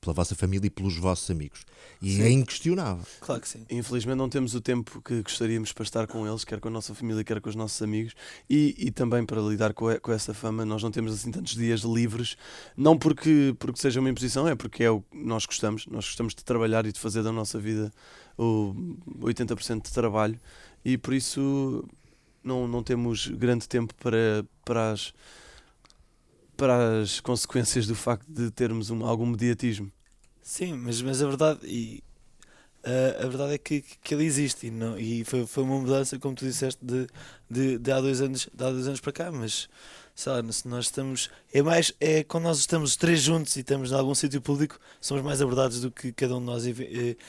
pela 0.00 0.14
vossa 0.14 0.34
família 0.34 0.66
e 0.66 0.70
pelos 0.70 0.96
vossos 0.96 1.30
amigos. 1.30 1.60
E 2.00 2.14
Sim. 2.16 2.22
é 2.22 2.30
inquestionável. 2.30 3.04
Claro 3.20 3.40
que 3.40 3.48
sim. 3.48 3.66
Infelizmente 3.70 4.16
não 4.16 4.28
temos 4.30 4.54
o 4.54 4.60
tempo 4.60 5.02
que 5.02 5.22
gostaríamos 5.22 5.72
para 5.72 5.82
estar 5.82 6.06
com 6.06 6.26
eles, 6.26 6.44
quer 6.44 6.58
com 6.58 6.68
a 6.68 6.70
nossa 6.70 6.94
família, 6.94 7.22
quer 7.22 7.40
com 7.40 7.50
os 7.50 7.54
nossos 7.54 7.80
amigos, 7.82 8.14
e, 8.48 8.74
e 8.78 8.90
também 8.90 9.26
para 9.26 9.40
lidar 9.42 9.74
com, 9.74 9.90
e- 9.90 10.00
com 10.00 10.10
essa 10.10 10.32
fama, 10.32 10.64
nós 10.64 10.82
não 10.82 10.90
temos 10.90 11.12
assim 11.12 11.30
tantos 11.30 11.54
dias 11.54 11.80
livres, 11.82 12.36
não 12.76 12.96
porque, 12.96 13.54
porque 13.58 13.78
seja 13.78 14.00
uma 14.00 14.08
imposição, 14.08 14.48
é 14.48 14.54
porque 14.54 14.82
é 14.82 14.90
o 14.90 15.02
que 15.02 15.16
nós 15.18 15.44
gostamos, 15.44 15.86
nós 15.86 16.06
gostamos 16.06 16.34
de 16.34 16.42
trabalhar 16.44 16.86
e 16.86 16.92
de 16.92 16.98
fazer 16.98 17.22
da 17.22 17.32
nossa 17.32 17.58
vida 17.58 17.92
o 18.38 18.74
80% 19.20 19.84
de 19.84 19.92
trabalho, 19.92 20.40
e 20.82 20.96
por 20.96 21.12
isso 21.12 21.84
não, 22.42 22.66
não 22.66 22.82
temos 22.82 23.28
grande 23.28 23.68
tempo 23.68 23.94
para, 23.96 24.46
para, 24.64 24.92
as, 24.92 25.12
para 26.60 27.00
as 27.00 27.20
consequências 27.20 27.86
do 27.86 27.94
facto 27.94 28.26
de 28.30 28.50
termos 28.50 28.90
um, 28.90 29.04
algum 29.06 29.24
mediatismo. 29.24 29.90
Sim, 30.42 30.74
mas, 30.74 31.00
mas 31.00 31.22
a 31.22 31.26
verdade 31.26 31.60
e 31.64 32.02
a, 32.84 33.24
a 33.24 33.28
verdade 33.28 33.54
é 33.54 33.58
que, 33.58 33.80
que 34.02 34.14
ele 34.14 34.24
existe 34.24 34.66
e, 34.66 34.70
não, 34.70 34.98
e 34.98 35.24
foi, 35.24 35.46
foi 35.46 35.62
uma 35.64 35.78
mudança, 35.78 36.18
como 36.18 36.34
tu 36.34 36.44
disseste, 36.44 36.84
de, 36.84 37.06
de, 37.50 37.78
de 37.78 37.90
há 37.92 37.98
dois 38.00 38.20
anos, 38.20 38.46
de 38.52 38.64
há 38.64 38.70
dois 38.70 38.86
anos 38.86 39.00
para 39.00 39.12
cá, 39.12 39.32
mas 39.32 39.68
sei 40.14 40.32
lá, 40.32 40.52
se 40.52 40.68
nós 40.68 40.84
estamos. 40.86 41.30
É 41.52 41.62
mais, 41.62 41.94
é 41.98 42.22
quando 42.24 42.44
nós 42.44 42.58
estamos 42.58 42.90
os 42.90 42.96
três 42.96 43.22
juntos 43.22 43.56
e 43.56 43.60
estamos 43.60 43.90
em 43.90 43.94
algum 43.94 44.14
sítio 44.14 44.40
público, 44.42 44.78
somos 45.00 45.22
mais 45.24 45.40
abordados 45.40 45.80
do 45.80 45.90
que 45.90 46.12
cada 46.12 46.36
um 46.36 46.40
de 46.40 46.46
nós 46.46 46.66
eh, 46.66 46.70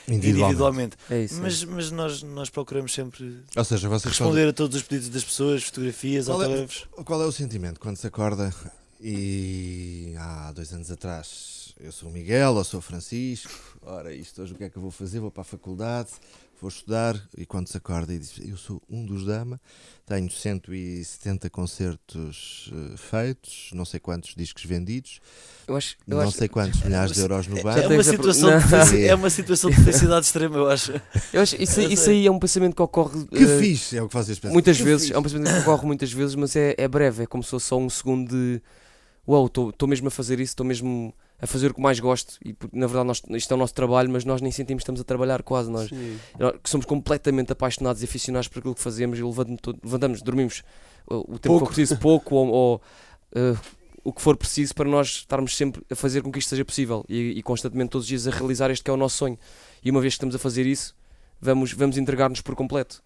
Individualmente. 0.10 0.28
individualmente. 0.28 0.98
É 1.10 1.24
isso. 1.24 1.42
Mas, 1.42 1.64
mas 1.64 1.92
nós, 1.92 2.22
nós 2.24 2.50
procuramos 2.50 2.94
sempre 2.94 3.44
Ou 3.56 3.64
seja, 3.64 3.88
responder 3.88 4.50
a 4.50 4.54
todos 4.54 4.76
os 4.76 4.84
pedidos 4.84 5.10
das 5.10 5.24
pessoas, 5.24 5.64
fotografias, 5.64 6.26
Qual 6.26 6.42
é- 6.42 6.46
autógrafos. 6.46 6.88
Qual 7.06 7.22
é 7.22 7.26
o 7.26 7.32
sentimento 7.32 7.80
quando 7.80 7.96
se 7.98 8.08
acorda 8.08 8.54
e 9.04 10.14
há 10.18 10.52
dois 10.52 10.72
anos 10.74 10.92
atrás 10.92 11.74
eu 11.80 11.92
sou 11.92 12.10
o 12.10 12.12
Miguel 12.12 12.54
ou 12.54 12.64
sou 12.64 12.80
o 12.80 12.84
Francisco, 12.84 13.52
ora 13.82 14.14
isto 14.14 14.42
hoje 14.42 14.54
o 14.54 14.56
que 14.56 14.64
é 14.66 14.70
que 14.70 14.78
eu 14.78 14.82
vou 14.82 14.92
fazer? 14.92 15.20
Vou 15.20 15.32
para 15.32 15.42
a 15.42 15.46
faculdade, 15.46 16.10
vou 16.62 16.68
estudar 16.70 17.20
e 17.36 17.44
quando 17.46 17.68
se 17.68 17.76
acorda 17.78 18.14
e 18.14 18.20
diz 18.20 18.34
eu 18.48 18.56
sou 18.58 18.80
um 18.88 19.04
dos 19.04 19.26
Dama, 19.26 19.60
tenho 20.06 20.30
170 20.30 21.50
concertos 21.50 22.72
eh, 22.72 22.98
feitos, 22.98 23.72
não 23.74 23.86
sei 23.86 24.00
quantos 24.00 24.36
discos 24.36 24.64
vendidos, 24.66 25.20
eu 25.68 25.76
acho, 25.76 25.96
eu 26.08 26.18
não 26.18 26.20
acho, 26.22 26.38
sei 26.38 26.48
quantos 26.48 26.80
milhares 26.84 27.14
de 27.14 27.22
euros 27.22 27.48
no 27.48 27.58
É, 27.58 27.64
banco. 27.64 27.80
é 27.80 27.88
uma 27.88 28.04
situação 28.04 28.50
de 28.60 29.06
é 29.08 29.16
uma 29.16 29.30
situação 29.32 29.70
de 29.72 29.78
felicidade 29.78 30.26
extrema, 30.28 30.58
eu 30.58 30.70
acho. 30.70 30.92
eu 31.34 31.42
acho 31.42 31.60
isso, 31.60 31.82
Eu 31.82 31.90
isso 31.90 32.10
aí 32.12 32.28
é 32.28 32.32
um 32.32 32.38
pensamento 32.38 32.76
que 32.76 32.82
ocorre 32.84 33.26
Que 33.26 33.44
eh, 33.44 33.60
fixe 33.60 33.98
é 33.98 34.02
o 34.04 34.08
que 34.08 34.14
vocês 34.14 34.38
pensam. 34.38 34.54
muitas 34.54 34.78
Que 34.78 34.84
vezes, 34.84 35.02
fixe. 35.08 35.14
é 35.16 35.18
um 35.18 35.24
pensamento 35.24 35.52
que 35.52 35.60
ocorre 35.62 35.88
muitas 35.88 36.12
vezes, 36.14 36.36
mas 36.36 36.56
é, 36.56 36.76
é 36.78 36.88
breve, 36.88 37.24
é 37.24 37.26
como 37.26 37.42
se 37.42 37.50
fosse 37.50 37.66
só 37.66 37.80
um 37.80 37.90
segundo 37.90 38.30
de 38.30 38.62
uau, 39.32 39.46
estou 39.46 39.88
mesmo 39.88 40.08
a 40.08 40.12
fazer 40.12 40.40
isso, 40.40 40.52
estou 40.52 40.66
mesmo 40.66 41.14
a 41.40 41.48
fazer 41.48 41.72
o 41.72 41.74
que 41.74 41.82
mais 41.82 42.00
gosto 42.00 42.38
e 42.46 42.56
na 42.72 42.86
verdade 42.86 43.08
nós, 43.08 43.22
isto 43.32 43.52
é 43.52 43.56
o 43.56 43.58
nosso 43.58 43.74
trabalho, 43.74 44.10
mas 44.10 44.24
nós 44.26 44.42
nem 44.42 44.52
sentimos 44.52 44.82
que 44.82 44.84
estamos 44.84 45.02
a 45.02 45.04
trabalhar 45.04 45.42
quase 45.42 45.72
nós. 45.72 45.90
Nós 46.38 46.54
que 46.62 46.70
somos 46.70 46.86
completamente 46.86 47.52
apaixonados 47.52 48.02
e 48.02 48.06
aficionados 48.06 48.48
por 48.48 48.60
aquilo 48.60 48.76
que 48.76 48.82
fazemos 48.82 49.18
e 49.18 49.24
levantamos, 49.24 49.60
levantamos 49.84 50.22
dormimos 50.22 50.64
o, 51.08 51.16
o 51.16 51.24
tempo 51.24 51.40
que 51.40 51.48
Pouco. 51.48 51.66
for 51.66 51.74
preciso, 51.74 51.98
pouco 51.98 52.36
ou, 52.36 52.48
ou, 52.48 52.82
eh, 53.34 53.56
o 54.04 54.12
que 54.12 54.22
for 54.22 54.36
preciso 54.36 54.74
para 54.76 54.90
nós 54.90 55.08
estarmos 55.08 55.56
sempre 55.56 55.82
a 55.90 55.96
fazer 55.96 56.22
com 56.22 56.32
que 56.32 56.40
isto 56.40 56.50
seja 56.50 56.66
possível 56.66 57.06
e, 57.08 57.34
e 57.38 57.44
constantemente 57.44 57.92
todos 57.92 58.06
os 58.06 58.10
dias 58.10 58.28
a 58.28 58.32
realizar 58.32 58.70
este 58.72 58.84
que 58.84 58.92
é 58.92 58.94
o 58.94 58.98
nosso 58.98 59.18
sonho. 59.18 59.38
E 59.84 59.90
uma 59.90 60.02
vez 60.02 60.14
que 60.14 60.18
estamos 60.18 60.36
a 60.36 60.40
fazer 60.40 60.66
isso, 60.66 60.96
vamos, 61.42 61.74
vamos 61.74 61.98
entregar-nos 61.98 62.42
por 62.42 62.56
completo. 62.56 63.02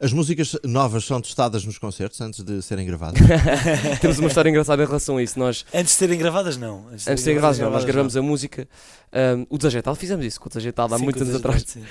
As 0.00 0.12
músicas 0.12 0.56
novas 0.64 1.04
são 1.04 1.20
testadas 1.20 1.64
nos 1.64 1.78
concertos 1.78 2.20
antes 2.20 2.42
de 2.42 2.60
serem 2.62 2.84
gravadas. 2.86 3.20
Temos 4.00 4.18
uma 4.18 4.28
história 4.28 4.50
engraçada 4.50 4.82
em 4.82 4.86
relação 4.86 5.16
a 5.16 5.22
isso. 5.22 5.38
Nós, 5.38 5.64
Antes 5.72 5.92
de 5.92 5.98
serem 5.98 6.18
gravadas, 6.18 6.56
não. 6.56 6.88
Antes 6.88 7.06
antes 7.06 7.22
de 7.22 7.30
ser 7.30 7.32
gravados, 7.34 7.58
não, 7.60 7.70
nós 7.70 7.84
gravamos 7.84 8.16
a 8.16 8.22
música. 8.22 8.66
um, 9.12 9.46
o 9.48 9.56
Desajeitado, 9.58 9.96
fizemos 9.96 10.24
isso 10.26 10.40
com 10.40 10.46
o 10.46 10.48
Desajeitado 10.48 10.94
há 10.94 10.98
Sim, 10.98 11.04
muitos 11.04 11.22
anos 11.22 11.34
os 11.34 11.40
atrás. 11.40 11.62
sim. 11.66 11.82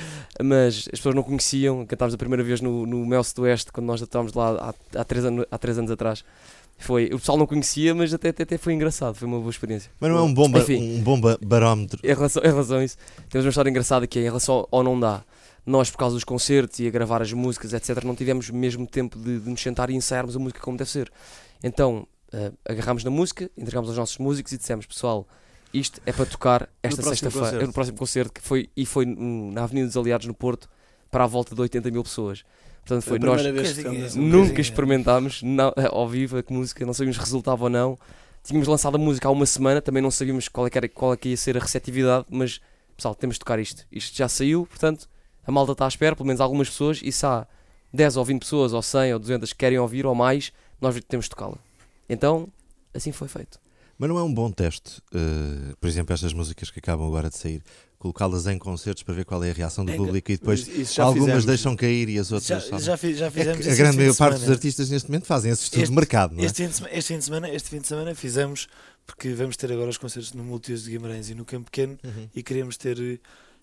mas 0.43 0.77
as 0.91 0.99
pessoas 0.99 1.15
não 1.15 1.23
conheciam. 1.23 1.85
Cantámos 1.85 2.13
a 2.13 2.17
primeira 2.17 2.43
vez 2.43 2.59
no, 2.61 2.85
no 2.85 3.05
Mel 3.05 3.23
Sudoeste, 3.23 3.71
quando 3.71 3.87
nós 3.87 4.01
estávamos 4.01 4.33
lá 4.33 4.73
há, 4.95 4.99
há, 4.99 5.03
três 5.05 5.23
anos, 5.23 5.45
há 5.49 5.57
três 5.57 5.77
anos 5.77 5.91
atrás. 5.91 6.23
Foi, 6.79 7.05
o 7.13 7.19
pessoal 7.19 7.37
não 7.37 7.45
conhecia, 7.45 7.93
mas 7.93 8.11
até, 8.11 8.29
até, 8.29 8.41
até 8.41 8.57
foi 8.57 8.73
engraçado, 8.73 9.13
foi 9.13 9.27
uma 9.27 9.37
boa 9.37 9.51
experiência. 9.51 9.91
Mas 9.99 10.09
não 10.09 10.17
é 10.17 10.21
um 10.23 10.33
bom, 10.33 10.49
ba- 10.49 10.59
Enfim. 10.59 10.97
um 10.97 11.03
bom 11.03 11.21
ba- 11.21 11.37
barómetro. 11.39 11.99
Em 12.03 12.07
relação, 12.13 12.41
em 12.43 12.47
relação 12.47 12.77
a 12.77 12.83
isso, 12.83 12.97
temos 13.29 13.45
uma 13.45 13.49
história 13.49 13.69
engraçada 13.69 14.07
que 14.07 14.17
é 14.17 14.23
em 14.23 14.25
relação 14.25 14.67
ao 14.71 14.83
não 14.83 14.99
dá. 14.99 15.21
Nós, 15.65 15.91
por 15.91 15.97
causa 15.97 16.15
dos 16.15 16.23
concertos 16.23 16.79
e 16.79 16.87
a 16.87 16.89
gravar 16.89 17.21
as 17.21 17.31
músicas, 17.31 17.73
etc., 17.73 18.03
não 18.03 18.15
tivemos 18.15 18.49
mesmo 18.49 18.87
tempo 18.87 19.17
de, 19.19 19.39
de 19.39 19.49
nos 19.49 19.61
sentar 19.61 19.89
e 19.89 19.95
ensaiarmos 19.95 20.35
a 20.35 20.39
música 20.39 20.59
como 20.59 20.77
deve 20.77 20.89
ser. 20.89 21.11
Então, 21.63 22.07
eh, 22.33 22.51
agarrámos 22.65 23.03
na 23.03 23.11
música, 23.11 23.49
entregámos 23.57 23.89
aos 23.89 23.97
nossos 23.97 24.17
músicos 24.17 24.51
e 24.53 24.57
dissemos, 24.57 24.85
pessoal, 24.85 25.27
isto 25.73 26.01
é 26.05 26.11
para 26.11 26.25
tocar 26.25 26.69
esta 26.81 27.01
sexta-feira, 27.01 27.65
no 27.65 27.73
próximo 27.73 27.97
concerto, 27.97 28.33
que 28.33 28.41
foi, 28.41 28.69
e 28.75 28.85
foi 28.85 29.05
na 29.05 29.63
Avenida 29.63 29.87
dos 29.87 29.97
Aliados, 29.97 30.27
no 30.27 30.33
Porto, 30.33 30.69
para 31.09 31.23
a 31.23 31.27
volta 31.27 31.53
de 31.53 31.61
80 31.61 31.91
mil 31.91 32.03
pessoas. 32.03 32.43
Portanto, 32.85 33.03
Foi 33.03 33.19
foi 33.19 33.27
nós 33.27 33.41
que 33.41 34.17
nunca 34.17 34.59
experimentámos 34.59 35.43
não, 35.43 35.69
eh, 35.77 35.87
ao 35.91 36.09
vivo 36.09 36.37
a 36.37 36.43
música, 36.49 36.83
não 36.85 36.93
sabíamos 36.93 37.17
se 37.17 37.21
resultava 37.21 37.65
ou 37.65 37.69
não. 37.69 37.97
Tínhamos 38.43 38.67
lançado 38.67 38.95
a 38.95 38.97
música 38.97 39.27
há 39.27 39.31
uma 39.31 39.45
semana, 39.45 39.81
também 39.81 40.01
não 40.01 40.09
sabíamos 40.09 40.47
qual 40.47 40.65
é 40.65 40.69
que, 40.69 40.77
era, 40.77 40.89
qual 40.89 41.13
é 41.13 41.17
que 41.17 41.29
ia 41.29 41.37
ser 41.37 41.55
a 41.57 41.59
receptividade, 41.59 42.25
mas 42.27 42.59
pessoal, 42.97 43.13
temos 43.13 43.35
de 43.35 43.39
tocar 43.39 43.59
isto. 43.59 43.85
Isto 43.91 44.17
já 44.17 44.27
saiu, 44.27 44.65
portanto, 44.65 45.07
a 45.45 45.51
malta 45.51 45.71
está 45.73 45.85
à 45.85 45.87
espera, 45.87 46.15
pelo 46.15 46.27
menos 46.27 46.41
algumas 46.41 46.69
pessoas, 46.69 46.99
e 47.03 47.11
se 47.11 47.25
há 47.25 47.47
10 47.93 48.17
ou 48.17 48.25
20 48.25 48.39
pessoas, 48.41 48.73
ou 48.73 48.81
100 48.81 49.13
ou 49.13 49.19
200 49.19 49.51
que 49.53 49.59
querem 49.59 49.79
ouvir 49.79 50.05
ou 50.05 50.15
mais, 50.15 50.51
nós 50.79 50.95
temos 51.07 51.25
de 51.25 51.29
tocá-la. 51.31 51.57
Então, 52.09 52.47
assim 52.93 53.11
foi 53.11 53.27
feito. 53.27 53.59
Mas 53.97 54.09
não 54.09 54.17
é 54.17 54.23
um 54.23 54.33
bom 54.33 54.51
teste, 54.51 55.01
eh, 55.13 55.73
por 55.79 55.87
exemplo, 55.87 56.13
estas 56.13 56.33
músicas 56.33 56.71
que 56.71 56.79
acabam 56.79 57.05
agora 57.07 57.29
de 57.29 57.37
sair, 57.37 57.61
colocá-las 57.99 58.47
em 58.47 58.57
concertos 58.57 59.03
para 59.03 59.13
ver 59.13 59.25
qual 59.25 59.43
é 59.43 59.51
a 59.51 59.53
reação 59.53 59.85
do 59.85 59.91
É, 59.91 59.95
público 59.95 60.31
e 60.31 60.37
depois 60.37 60.61
já 60.91 61.03
algumas 61.03 61.25
fizemos. 61.25 61.45
deixam 61.45 61.75
cair 61.75 62.09
e 62.09 62.17
as 62.17 62.29
Já, 62.29 62.35
outras. 62.35 62.83
já, 62.83 62.97
fi- 62.97 63.13
já 63.13 63.27
É 63.27 63.29
fizemos 63.29 63.63
que 63.63 63.71
a 63.71 63.75
grande 63.75 63.97
maior 63.97 64.11
de 64.13 64.17
parte 64.17 64.31
dos 64.33 64.39
semana. 64.41 64.55
artistas 64.55 64.89
neste 64.89 65.07
momento 65.09 65.27
fazem 65.27 65.51
esse 65.51 65.63
estudo 65.65 65.83
Este- 65.83 65.91
de 65.91 65.95
mercado, 65.95 66.35
não 66.35 66.41
é? 66.41 66.45
Este 66.47 66.63
fim, 66.63 66.69
de, 66.69 66.75
sema- 66.77 66.89
este 66.91 67.07
fim 67.13 67.17
de 67.19 67.25
semana, 67.25 67.49
este 67.49 67.69
fim 67.69 67.79
de 67.79 67.87
semana 67.87 68.15
fizemos 68.15 68.67
porque 69.05 69.33
vamos 69.33 69.55
ter 69.55 69.71
agora 69.71 69.89
os 69.91 69.99
concertos 69.99 70.33
no 70.33 70.43
Multiuso 70.43 70.85
de 70.85 70.91
Guimarães 70.91 71.29
e 71.29 71.35
no 71.35 71.45
Campo 71.45 71.65
Pequeno 71.65 71.99
Uhum. 72.03 72.27
e 72.33 72.41
queremos 72.41 72.77
ter 72.77 73.21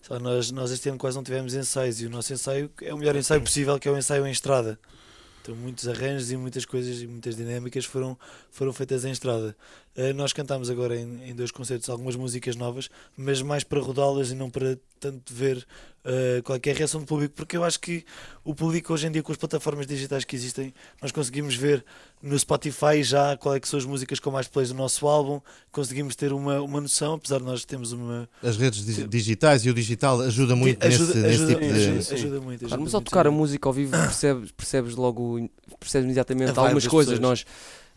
lá, 0.09 0.19
nós, 0.19 0.51
nós 0.51 0.71
este 0.71 0.89
ano 0.89 0.97
quase 0.97 1.17
não 1.17 1.23
tivemos 1.23 1.53
ensaios 1.53 2.01
e 2.01 2.05
o 2.05 2.09
nosso 2.09 2.31
ensaio 2.31 2.69
é 2.81 2.93
o 2.93 2.97
melhor 2.97 3.15
ensaio 3.15 3.41
possível 3.41 3.77
que 3.79 3.87
é 3.87 3.91
o 3.91 3.97
ensaio 3.97 4.25
em 4.25 4.31
estrada. 4.31 4.79
Então 5.41 5.55
muitos 5.55 5.87
arranjos 5.87 6.31
e 6.31 6.37
muitas 6.37 6.65
coisas 6.65 7.01
e 7.01 7.07
muitas 7.07 7.35
dinâmicas 7.35 7.85
foram, 7.85 8.17
foram 8.51 8.71
feitas 8.73 9.05
em 9.05 9.11
estrada 9.11 9.55
nós 10.15 10.31
cantámos 10.33 10.69
agora 10.69 10.95
em, 10.95 11.29
em 11.29 11.35
dois 11.35 11.51
concertos 11.51 11.89
algumas 11.89 12.15
músicas 12.15 12.55
novas 12.55 12.89
mas 13.17 13.41
mais 13.41 13.63
para 13.63 13.79
rodá-las 13.79 14.31
e 14.31 14.35
não 14.35 14.49
para 14.49 14.77
tanto 14.99 15.33
ver 15.33 15.65
eh, 16.05 16.41
qual 16.43 16.55
é 16.55 16.59
que 16.59 16.69
é 16.69 16.73
a 16.73 16.75
reação 16.75 16.99
do 17.01 17.05
público 17.05 17.33
porque 17.35 17.55
eu 17.57 17.63
acho 17.63 17.79
que 17.79 18.03
o 18.43 18.53
público 18.53 18.93
hoje 18.93 19.07
em 19.07 19.11
dia 19.11 19.23
com 19.23 19.31
as 19.31 19.37
plataformas 19.37 19.85
digitais 19.87 20.23
que 20.25 20.35
existem 20.35 20.73
nós 21.01 21.11
conseguimos 21.11 21.55
ver 21.55 21.83
no 22.21 22.37
Spotify 22.37 23.01
já 23.01 23.35
qual 23.37 23.55
é 23.55 23.59
que 23.59 23.67
são 23.67 23.77
as 23.79 23.85
músicas 23.85 24.19
com 24.19 24.29
mais 24.31 24.47
plays 24.47 24.69
do 24.69 24.75
nosso 24.75 25.07
álbum 25.07 25.39
conseguimos 25.71 26.15
ter 26.15 26.33
uma, 26.33 26.61
uma 26.61 26.81
noção 26.81 27.13
apesar 27.13 27.39
de 27.39 27.45
nós 27.45 27.63
termos 27.65 27.91
uma 27.93 28.29
As 28.43 28.57
redes 28.57 28.85
di- 28.85 29.07
digitais 29.07 29.65
e 29.65 29.69
o 29.69 29.73
digital 29.73 30.19
ajuda 30.21 30.55
muito 30.55 30.85
ajuda, 30.85 31.13
nesse, 31.13 31.17
nesse 31.27 31.43
ajuda, 31.43 31.53
tipo 31.55 31.73
de. 31.73 31.79
ajuda, 31.79 32.01
Sim. 32.01 32.13
ajuda 32.15 32.41
muito. 32.41 32.59
Claro, 32.59 32.73
ajuda 32.75 32.83
mas 32.83 32.93
ao 32.93 32.99
muito, 33.01 33.09
tocar 33.09 33.27
a 33.27 33.31
música 33.31 33.69
ao 33.69 33.73
vivo 33.73 33.91
percebes, 33.91 34.51
percebes 34.51 34.95
logo, 34.95 35.49
percebes 35.79 36.05
imediatamente 36.05 36.57
algumas 36.59 36.87
coisas. 36.87 37.19
pessoas. 37.19 37.45
Nós, 37.45 37.45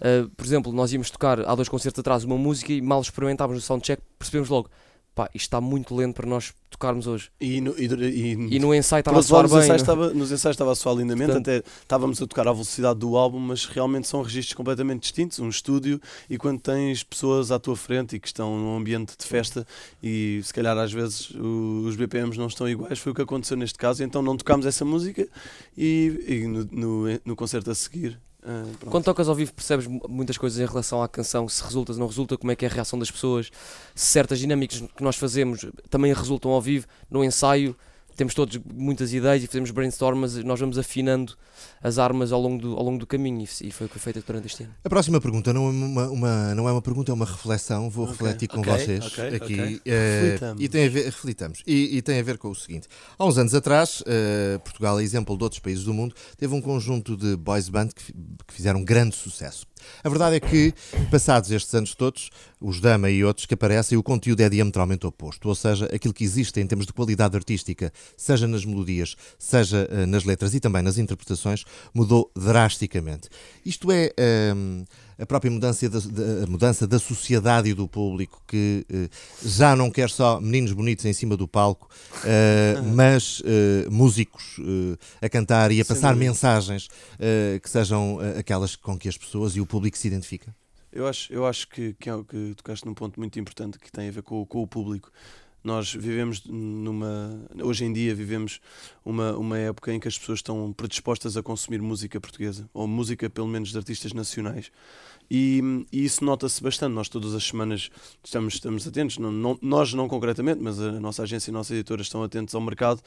uh, 0.03 0.29
por 0.37 0.45
exemplo, 0.45 0.73
nós 0.73 0.93
íamos 0.93 1.11
tocar 1.11 1.41
há 1.41 1.55
dois 1.55 1.69
concertos 1.69 2.01
atrás 2.01 2.25
uma 2.25 2.37
música 2.37 2.73
e 2.73 2.81
mal 2.83 3.01
experimentávamos 3.01 3.63
no 3.63 3.67
soundcheck, 3.67 4.03
percebemos 4.19 4.49
logo, 4.49 4.69
pá, 5.15 5.25
isto 5.35 5.45
está 5.47 5.61
muito 5.61 5.95
lento 5.95 6.15
para 6.15 6.27
nós 6.27 6.55
tocarmos 6.71 7.07
hoje. 7.07 7.31
E, 7.39 7.61
no, 7.61 7.79
e, 7.79 7.85
e, 7.85 8.57
E 8.57 8.59
no 8.59 8.75
ensaio 8.75 9.01
estava 9.01 9.19
a 9.19 9.23
soar 9.23 9.47
bem. 9.47 9.59
ensaios 9.59 9.69
não? 9.69 9.77
estava, 9.77 10.15
nos 10.15 10.33
ensaios 10.33 10.55
estava 10.55 10.73
a 10.73 10.75
soar 10.75 10.97
lindamente, 10.97 11.33
Portanto- 11.33 11.49
até 11.51 11.63
estávamos 11.83 12.23
a 12.23 12.27
tocar 12.27 12.49
à 12.49 12.53
velocidade 12.53 12.99
do 12.99 13.15
álbum, 13.17 13.39
mas 13.39 13.67
realmente 13.67 14.09
são 14.09 14.23
registros 14.23 14.55
completamente 14.55 15.03
distintos. 15.03 15.39
Um 15.39 15.51
estúdio 15.51 16.01
e 16.31 16.39
quando 16.39 16.61
tens 16.63 17.03
pessoas 17.05 17.51
à 17.51 17.59
tua 17.59 17.77
frente 17.77 18.17
e 18.17 18.21
que 18.21 18.27
estão 18.27 18.57
num 18.59 18.75
ambiente 18.75 19.15
de 19.19 19.27
festa 19.27 19.67
e 20.03 20.41
se 20.43 20.55
calhar 20.55 20.79
às 20.79 20.91
vezes 20.91 21.29
o- 21.33 21.85
os 21.87 21.95
BPMs 21.95 22.39
não 22.39 22.47
estão 22.47 22.67
iguais, 22.67 22.99
foi 22.99 23.13
o 23.13 23.15
que 23.15 23.21
aconteceu 23.21 23.57
neste 23.59 23.79
caso. 23.79 24.03
Então 24.03 24.23
não 24.23 24.35
tocámos 24.35 24.65
essa 24.65 24.83
música 24.85 25.29
e, 25.77 26.25
e 26.27 26.47
no, 26.47 26.65
no, 26.73 27.21
no 27.23 27.37
concerto 27.37 27.71
a 27.71 27.75
seguir. 27.75 28.19
Pronto. 28.43 28.87
Quando 28.91 29.05
tocas 29.05 29.29
ao 29.29 29.35
vivo 29.35 29.53
percebes 29.55 29.87
mu- 29.87 30.03
muitas 30.09 30.37
coisas 30.37 30.59
em 30.59 30.67
relação 30.67 31.03
à 31.03 31.09
canção, 31.09 31.49
se 31.49 31.63
resulta, 31.63 31.93
se 31.93 31.99
não 31.99 32.07
resulta, 32.07 32.37
como 32.37 32.51
é 32.51 32.57
que 32.57 32.65
é 32.65 32.69
a 32.69 32.73
reação 32.73 32.99
das 32.99 33.11
pessoas, 33.11 33.51
se 33.95 34.07
certas 34.07 34.39
dinâmicas 34.39 34.83
que 34.97 35.03
nós 35.05 35.17
fazemos 35.17 35.65
também 35.89 36.13
resultam 36.13 36.51
ao 36.51 36.61
vivo, 36.61 36.87
no 37.11 37.23
ensaio 37.25 37.77
temos 38.17 38.35
todos 38.35 38.59
muitas 38.75 39.13
ideias 39.13 39.43
e 39.43 39.47
fazemos 39.47 39.71
brainstorm, 39.71 40.19
mas 40.21 40.37
nós 40.37 40.59
vamos 40.61 40.79
afinando 40.79 41.35
as 41.83 41.99
armas 41.99 42.33
ao 42.33 42.41
longo 42.41 42.61
do, 42.61 42.77
ao 42.77 42.83
longo 42.83 42.99
do 42.99 43.07
caminho 43.07 43.41
e 43.41 43.67
e 43.67 43.71
foi 43.71 43.87
o 43.87 43.89
que 43.91 43.99
foi 43.99 44.13
feito 44.13 44.25
durante 44.27 44.47
este 44.47 44.65
ano. 44.65 44.75
A 44.85 44.89
próxima 44.89 45.21
pergunta 45.21 45.53
não 45.53 45.67
é 45.67 45.71
uma, 45.71 46.09
uma- 46.11 46.55
não 46.55 46.69
é 46.69 46.73
uma 46.73 46.83
pergunta, 46.83 47.11
é 47.13 47.15
uma 47.15 47.25
reflexão. 47.25 47.89
Vou 47.91 48.05
Ok, 48.05 48.13
refletir 48.17 48.49
com 48.49 48.61
ok, 48.61 48.73
vocês 48.73 49.07
ok, 49.07 49.27
aqui. 49.37 49.81
Reflitamos. 49.85 50.63
e 50.65 50.69
tem 50.69 50.87
a 50.87 50.89
ver, 50.89 51.05
reflitamos. 51.05 51.63
E, 51.67 51.97
e 51.97 52.03
tem 52.03 52.19
a 52.19 52.23
ver 52.23 52.39
com 52.39 52.51
o 52.51 52.55
seguinte: 52.55 52.89
há 53.19 53.25
uns 53.25 53.39
anos 53.39 53.55
atrás, 53.55 54.03
eh, 54.07 54.59
Portugal, 54.65 54.97
a 54.97 55.03
exemplo 55.03 55.37
de 55.37 55.43
outros 55.45 55.61
países 55.61 55.85
do 55.85 55.93
mundo, 55.95 56.15
teve 56.37 56.55
um 56.55 56.61
conjunto 56.61 57.17
de 57.17 57.37
boys 57.37 57.69
band 57.69 57.89
que, 57.89 58.13
que 58.13 58.55
fizeram 58.55 58.83
grande 58.85 59.15
sucesso. 59.17 59.67
A 60.03 60.09
verdade 60.09 60.37
é 60.37 60.41
que, 60.41 60.75
passados 61.11 61.51
estes 61.51 61.75
anos 61.75 61.95
todos, 61.95 62.31
os 62.61 62.81
Dama 62.81 63.11
e 63.11 63.25
outros 63.25 63.47
que 63.47 63.55
aparecem, 63.55 63.99
o 63.99 64.03
conteúdo 64.03 64.41
é 64.41 64.49
diametralmente 64.49 65.07
oposto. 65.07 65.49
Ou 65.49 65.55
seja, 65.55 65.87
aquilo 65.87 66.15
que 66.15 66.25
existe 66.25 66.61
em 66.61 66.67
termos 66.67 66.87
de 66.87 66.93
qualidade 66.93 67.37
artística, 67.37 67.93
seja 68.17 68.47
nas 68.47 68.65
melodias, 68.65 69.17
seja 69.39 69.89
uh, 69.91 70.07
nas 70.07 70.25
letras 70.25 70.55
e 70.55 70.61
também 70.61 70.83
nas 70.83 70.99
interpretações, 70.99 71.65
mudou 71.95 72.31
drasticamente. 72.37 73.29
Isto 73.65 73.91
é. 73.91 74.13
Um, 74.55 74.85
a 75.23 75.27
própria 75.27 75.51
mudança 75.51 75.89
da, 75.89 76.01
da, 76.01 76.47
mudança 76.49 76.85
da 76.85 76.99
sociedade 76.99 77.71
e 77.71 77.75
do 77.75 77.87
público, 77.87 78.43
que 78.49 78.85
uh, 78.91 79.09
já 79.49 79.77
não 79.77 79.89
quer 79.89 80.11
só 80.11 80.41
meninos 80.41 80.73
bonitos 80.73 81.05
em 81.05 81.13
cima 81.13 81.37
do 81.37 81.47
palco, 81.47 81.89
uh, 82.19 82.83
mas 82.93 83.39
uh, 83.41 83.45
músicos 83.89 84.61
a 85.21 85.29
cantar 85.29 85.71
e 85.71 85.81
a 85.81 85.85
passar 85.85 86.17
mensagens 86.17 86.89
que 87.63 87.71
sejam 87.71 88.19
aquelas 88.39 88.75
com 88.75 88.99
que 88.99 89.09
as 89.09 89.17
pessoas 89.17 89.55
e 89.55 89.61
o 89.61 89.67
público 89.67 89.97
se 89.97 90.09
identificam. 90.09 90.53
Eu 90.93 91.07
acho, 91.07 91.33
eu 91.33 91.47
acho 91.47 91.69
que, 91.69 91.95
que, 91.95 92.11
é, 92.11 92.13
que 92.23 92.55
tocaste 92.55 92.85
num 92.85 92.93
ponto 92.93 93.19
muito 93.19 93.39
importante 93.41 93.79
que 93.79 93.91
tem 93.91 94.09
a 94.09 94.13
ver 94.13 94.23
com, 94.23 94.45
com 94.45 94.63
o 94.63 94.67
público. 94.67 95.11
Nós 95.63 95.95
vivemos 95.95 96.43
numa. 96.45 97.41
Hoje 97.63 97.85
em 97.85 97.93
dia 97.93 98.15
vivemos 98.15 98.61
uma, 99.05 99.37
uma 99.37 99.59
época 99.59 99.93
em 99.93 100.01
que 100.01 100.09
as 100.09 100.19
pessoas 100.19 100.41
estão 100.41 100.73
predispostas 100.73 101.37
a 101.37 101.43
consumir 101.43 101.81
música 101.81 102.21
portuguesa, 102.21 102.69
ou 102.75 102.87
música, 102.87 103.31
pelo 103.31 103.47
menos, 103.47 103.71
de 103.71 103.79
artistas 103.79 104.13
nacionais. 104.13 104.73
E, 105.31 105.63
e 105.93 106.05
isso 106.05 106.25
nota-se 106.25 106.63
bastante. 106.63 106.93
Nós, 106.93 107.09
todas 107.09 107.35
as 107.35 107.45
semanas, 107.45 107.91
estamos, 108.23 108.55
estamos 108.55 108.87
atentos, 108.87 109.19
não, 109.19 109.31
não, 109.31 109.59
nós 109.63 109.95
não 109.95 110.09
concretamente, 110.09 110.61
mas 110.61 110.81
a 110.81 111.01
nossa 111.01 111.23
agência 111.23 111.51
e 111.51 111.53
a 111.53 111.55
nossa 111.55 111.73
editora 111.73 112.03
estão 112.03 112.23
atentos 112.23 112.55
ao 112.55 112.61
mercado 112.61 113.01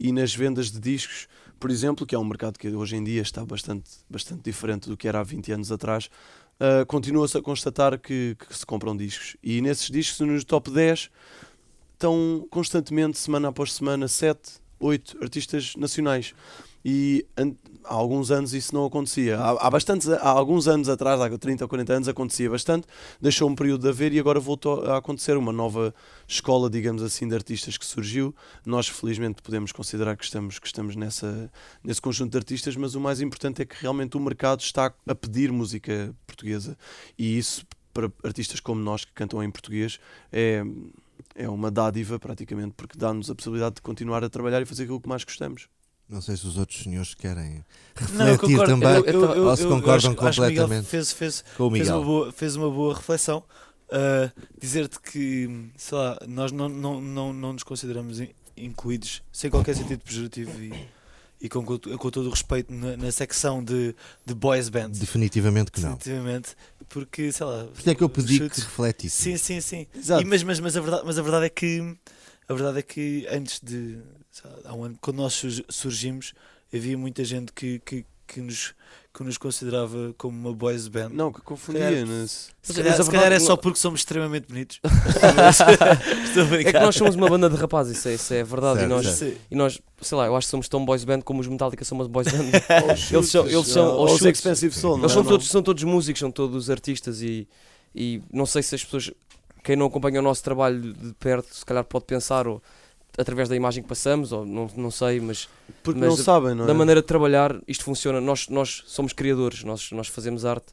e 0.00 0.10
nas 0.10 0.34
vendas 0.34 0.70
de 0.70 0.80
discos, 0.80 1.28
por 1.60 1.70
exemplo, 1.70 2.06
que 2.06 2.14
é 2.14 2.18
um 2.18 2.24
mercado 2.24 2.58
que 2.58 2.68
hoje 2.68 2.96
em 2.96 3.04
dia 3.04 3.20
está 3.20 3.44
bastante, 3.44 3.90
bastante 4.08 4.42
diferente 4.42 4.88
do 4.88 4.96
que 4.96 5.06
era 5.06 5.20
há 5.20 5.22
20 5.22 5.52
anos 5.52 5.70
atrás. 5.70 6.08
Uh, 6.60 6.84
continua-se 6.86 7.38
a 7.38 7.42
constatar 7.42 7.96
que, 8.00 8.36
que 8.36 8.56
se 8.56 8.66
compram 8.66 8.96
discos. 8.96 9.36
E 9.40 9.60
nesses 9.60 9.88
discos, 9.90 10.18
nos 10.26 10.42
top 10.42 10.70
10, 10.72 11.08
estão 11.98 12.46
constantemente, 12.48 13.18
semana 13.18 13.48
após 13.48 13.72
semana, 13.72 14.06
sete, 14.06 14.52
oito 14.78 15.18
artistas 15.20 15.74
nacionais. 15.76 16.32
E 16.84 17.26
há 17.84 17.92
alguns 17.92 18.30
anos 18.30 18.54
isso 18.54 18.72
não 18.72 18.86
acontecia. 18.86 19.36
Há, 19.36 19.66
há, 19.66 19.68
bastantes, 19.68 20.08
há 20.08 20.28
alguns 20.28 20.68
anos 20.68 20.88
atrás, 20.88 21.20
há 21.20 21.36
30 21.36 21.64
ou 21.64 21.68
40 21.68 21.92
anos, 21.92 22.08
acontecia 22.08 22.48
bastante, 22.48 22.86
deixou 23.20 23.50
um 23.50 23.54
período 23.54 23.82
de 23.82 23.88
haver 23.88 24.12
e 24.12 24.20
agora 24.20 24.38
voltou 24.38 24.84
a 24.84 24.98
acontecer 24.98 25.36
uma 25.36 25.52
nova 25.52 25.92
escola, 26.26 26.70
digamos 26.70 27.02
assim, 27.02 27.26
de 27.26 27.34
artistas 27.34 27.76
que 27.76 27.84
surgiu. 27.84 28.32
Nós, 28.64 28.86
felizmente, 28.86 29.42
podemos 29.42 29.72
considerar 29.72 30.16
que 30.16 30.24
estamos, 30.24 30.60
que 30.60 30.68
estamos 30.68 30.94
nessa, 30.94 31.50
nesse 31.82 32.00
conjunto 32.00 32.30
de 32.30 32.38
artistas, 32.38 32.76
mas 32.76 32.94
o 32.94 33.00
mais 33.00 33.20
importante 33.20 33.60
é 33.60 33.64
que 33.64 33.74
realmente 33.80 34.16
o 34.16 34.20
mercado 34.20 34.60
está 34.60 34.94
a 35.04 35.14
pedir 35.16 35.50
música 35.50 36.14
portuguesa. 36.28 36.78
E 37.18 37.36
isso, 37.36 37.66
para 37.92 38.08
artistas 38.22 38.60
como 38.60 38.80
nós 38.80 39.04
que 39.04 39.12
cantam 39.12 39.42
em 39.42 39.50
português, 39.50 39.98
é 40.30 40.62
é 41.38 41.48
uma 41.48 41.70
dádiva 41.70 42.18
praticamente, 42.18 42.74
porque 42.76 42.98
dá-nos 42.98 43.30
a 43.30 43.34
possibilidade 43.34 43.76
de 43.76 43.82
continuar 43.82 44.24
a 44.24 44.28
trabalhar 44.28 44.60
e 44.60 44.66
fazer 44.66 44.82
aquilo 44.82 45.00
que 45.00 45.08
mais 45.08 45.22
gostamos. 45.22 45.68
Não 46.08 46.20
sei 46.20 46.36
se 46.36 46.46
os 46.46 46.58
outros 46.58 46.82
senhores 46.82 47.14
querem 47.14 47.64
refletir 47.94 48.56
não, 48.56 48.64
também 48.64 48.88
eu, 48.88 49.04
eu, 49.04 49.34
eu, 49.34 49.44
ou 49.46 49.56
se 49.56 49.62
concordam 49.62 49.94
acho, 49.94 50.14
completamente 50.16 50.80
acho 50.80 50.88
fez, 50.88 51.12
fez, 51.12 51.44
com 51.56 51.68
o 51.68 51.70
Miguel. 51.70 51.86
Fez 51.86 51.96
uma 51.96 52.04
boa, 52.04 52.32
fez 52.32 52.56
uma 52.56 52.70
boa 52.70 52.94
reflexão. 52.94 53.44
Uh, 53.88 54.32
Dizer-te 54.58 54.98
que, 55.00 55.70
sei 55.76 55.96
lá, 55.96 56.18
nós 56.26 56.50
não, 56.50 56.68
não, 56.68 57.00
não, 57.00 57.32
não 57.32 57.52
nos 57.52 57.62
consideramos 57.62 58.20
incluídos, 58.56 59.22
sem 59.30 59.48
qualquer 59.48 59.76
sentido 59.76 60.00
pejorativo 60.02 60.60
e, 60.60 60.72
e 61.40 61.48
com, 61.48 61.64
com 61.64 62.10
todo 62.10 62.26
o 62.26 62.30
respeito 62.30 62.72
na, 62.72 62.96
na, 62.96 63.12
secção 63.12 63.62
de, 63.62 63.94
de 64.26 64.34
boys 64.34 64.68
band. 64.68 64.90
Definitivamente 64.90 65.70
que 65.70 65.80
não. 65.80 65.94
Definitivamente, 65.94 66.56
porque 66.88 67.30
sei 67.30 67.46
lá. 67.46 67.64
Por 67.64 67.88
é 67.88 67.94
que 67.94 68.02
eu 68.02 68.08
pedi 68.08 68.38
chutes. 68.38 68.58
que 68.58 68.68
refletisse. 68.68 69.22
Sim, 69.22 69.36
sim, 69.36 69.60
sim. 69.60 69.86
Exato. 69.94 70.22
E, 70.22 70.24
mas, 70.24 70.42
mas, 70.42 70.58
mas, 70.60 70.76
a 70.76 70.80
verdade, 70.80 71.02
mas 71.04 71.18
a 71.18 71.22
verdade 71.22 71.46
é 71.46 71.50
que 71.50 71.96
a 72.48 72.54
verdade 72.54 72.78
é 72.78 72.82
que 72.82 73.26
antes 73.30 73.60
de 73.62 73.98
há 74.64 74.74
um 74.74 74.84
ano, 74.84 74.98
quando 75.00 75.18
nós 75.18 75.44
surgimos, 75.68 76.32
havia 76.72 76.96
muita 76.96 77.24
gente 77.24 77.52
que, 77.52 77.78
que, 77.80 78.04
que 78.28 78.40
nos 78.40 78.74
que 79.18 79.24
nos 79.24 79.36
considerava 79.36 80.14
como 80.16 80.38
uma 80.38 80.54
boys 80.54 80.86
band. 80.86 81.08
Não, 81.08 81.32
que 81.32 81.40
confundia-nos. 81.40 82.50
Se, 82.62 82.72
calhar, 82.72 83.02
se 83.02 83.10
calhar 83.10 83.32
é 83.32 83.40
só 83.40 83.56
porque 83.56 83.78
somos 83.78 84.00
extremamente 84.00 84.46
bonitos. 84.46 84.80
é 86.60 86.64
que 86.64 86.78
nós 86.78 86.94
somos 86.94 87.16
uma 87.16 87.28
banda 87.28 87.50
de 87.50 87.56
rapazes, 87.56 87.98
isso 87.98 88.08
é, 88.08 88.14
isso 88.14 88.32
é 88.34 88.44
verdade. 88.44 88.78
Certo, 88.78 88.92
e, 88.92 88.94
nós, 88.94 89.22
e 89.50 89.56
nós, 89.56 89.80
sei 90.00 90.18
lá, 90.18 90.26
eu 90.26 90.36
acho 90.36 90.46
que 90.46 90.50
somos 90.52 90.68
tão 90.68 90.84
boys 90.84 91.02
band 91.02 91.22
como 91.22 91.40
os 91.40 91.48
Metallica 91.48 91.84
são 91.84 91.98
uma 91.98 92.06
boys 92.06 92.28
band. 92.28 92.44
eles 93.10 93.28
são, 93.28 93.44
eles 93.46 93.66
são 93.66 94.04
os 94.04 94.22
Expensive 94.22 94.74
Soul. 94.74 94.98
Eles 94.98 95.10
são, 95.10 95.24
todos, 95.24 95.48
são 95.48 95.62
todos 95.64 95.82
músicos, 95.82 96.20
são 96.20 96.30
todos 96.30 96.70
artistas 96.70 97.20
e, 97.20 97.48
e 97.92 98.22
não 98.32 98.46
sei 98.46 98.62
se 98.62 98.76
as 98.76 98.84
pessoas, 98.84 99.10
quem 99.64 99.74
não 99.74 99.86
acompanha 99.86 100.20
o 100.20 100.22
nosso 100.22 100.44
trabalho 100.44 100.92
de 100.92 101.12
perto, 101.14 101.52
se 101.52 101.64
calhar 101.64 101.82
pode 101.82 102.04
pensar 102.04 102.46
ou 102.46 102.62
através 103.16 103.48
da 103.48 103.56
imagem 103.56 103.82
que 103.82 103.88
passamos, 103.88 104.32
ou 104.32 104.44
não, 104.44 104.70
não 104.76 104.90
sei, 104.90 105.20
mas. 105.20 105.48
Porque 105.82 105.98
mas 105.98 106.10
não 106.10 106.16
sabem, 106.16 106.54
não 106.54 106.64
é? 106.64 106.66
Da 106.66 106.74
maneira 106.74 107.00
de 107.00 107.06
trabalhar, 107.06 107.58
isto 107.66 107.84
funciona. 107.84 108.20
Nós, 108.20 108.48
nós 108.48 108.82
somos 108.86 109.12
criadores, 109.12 109.64
nós, 109.64 109.90
nós 109.92 110.08
fazemos 110.08 110.44
arte 110.44 110.72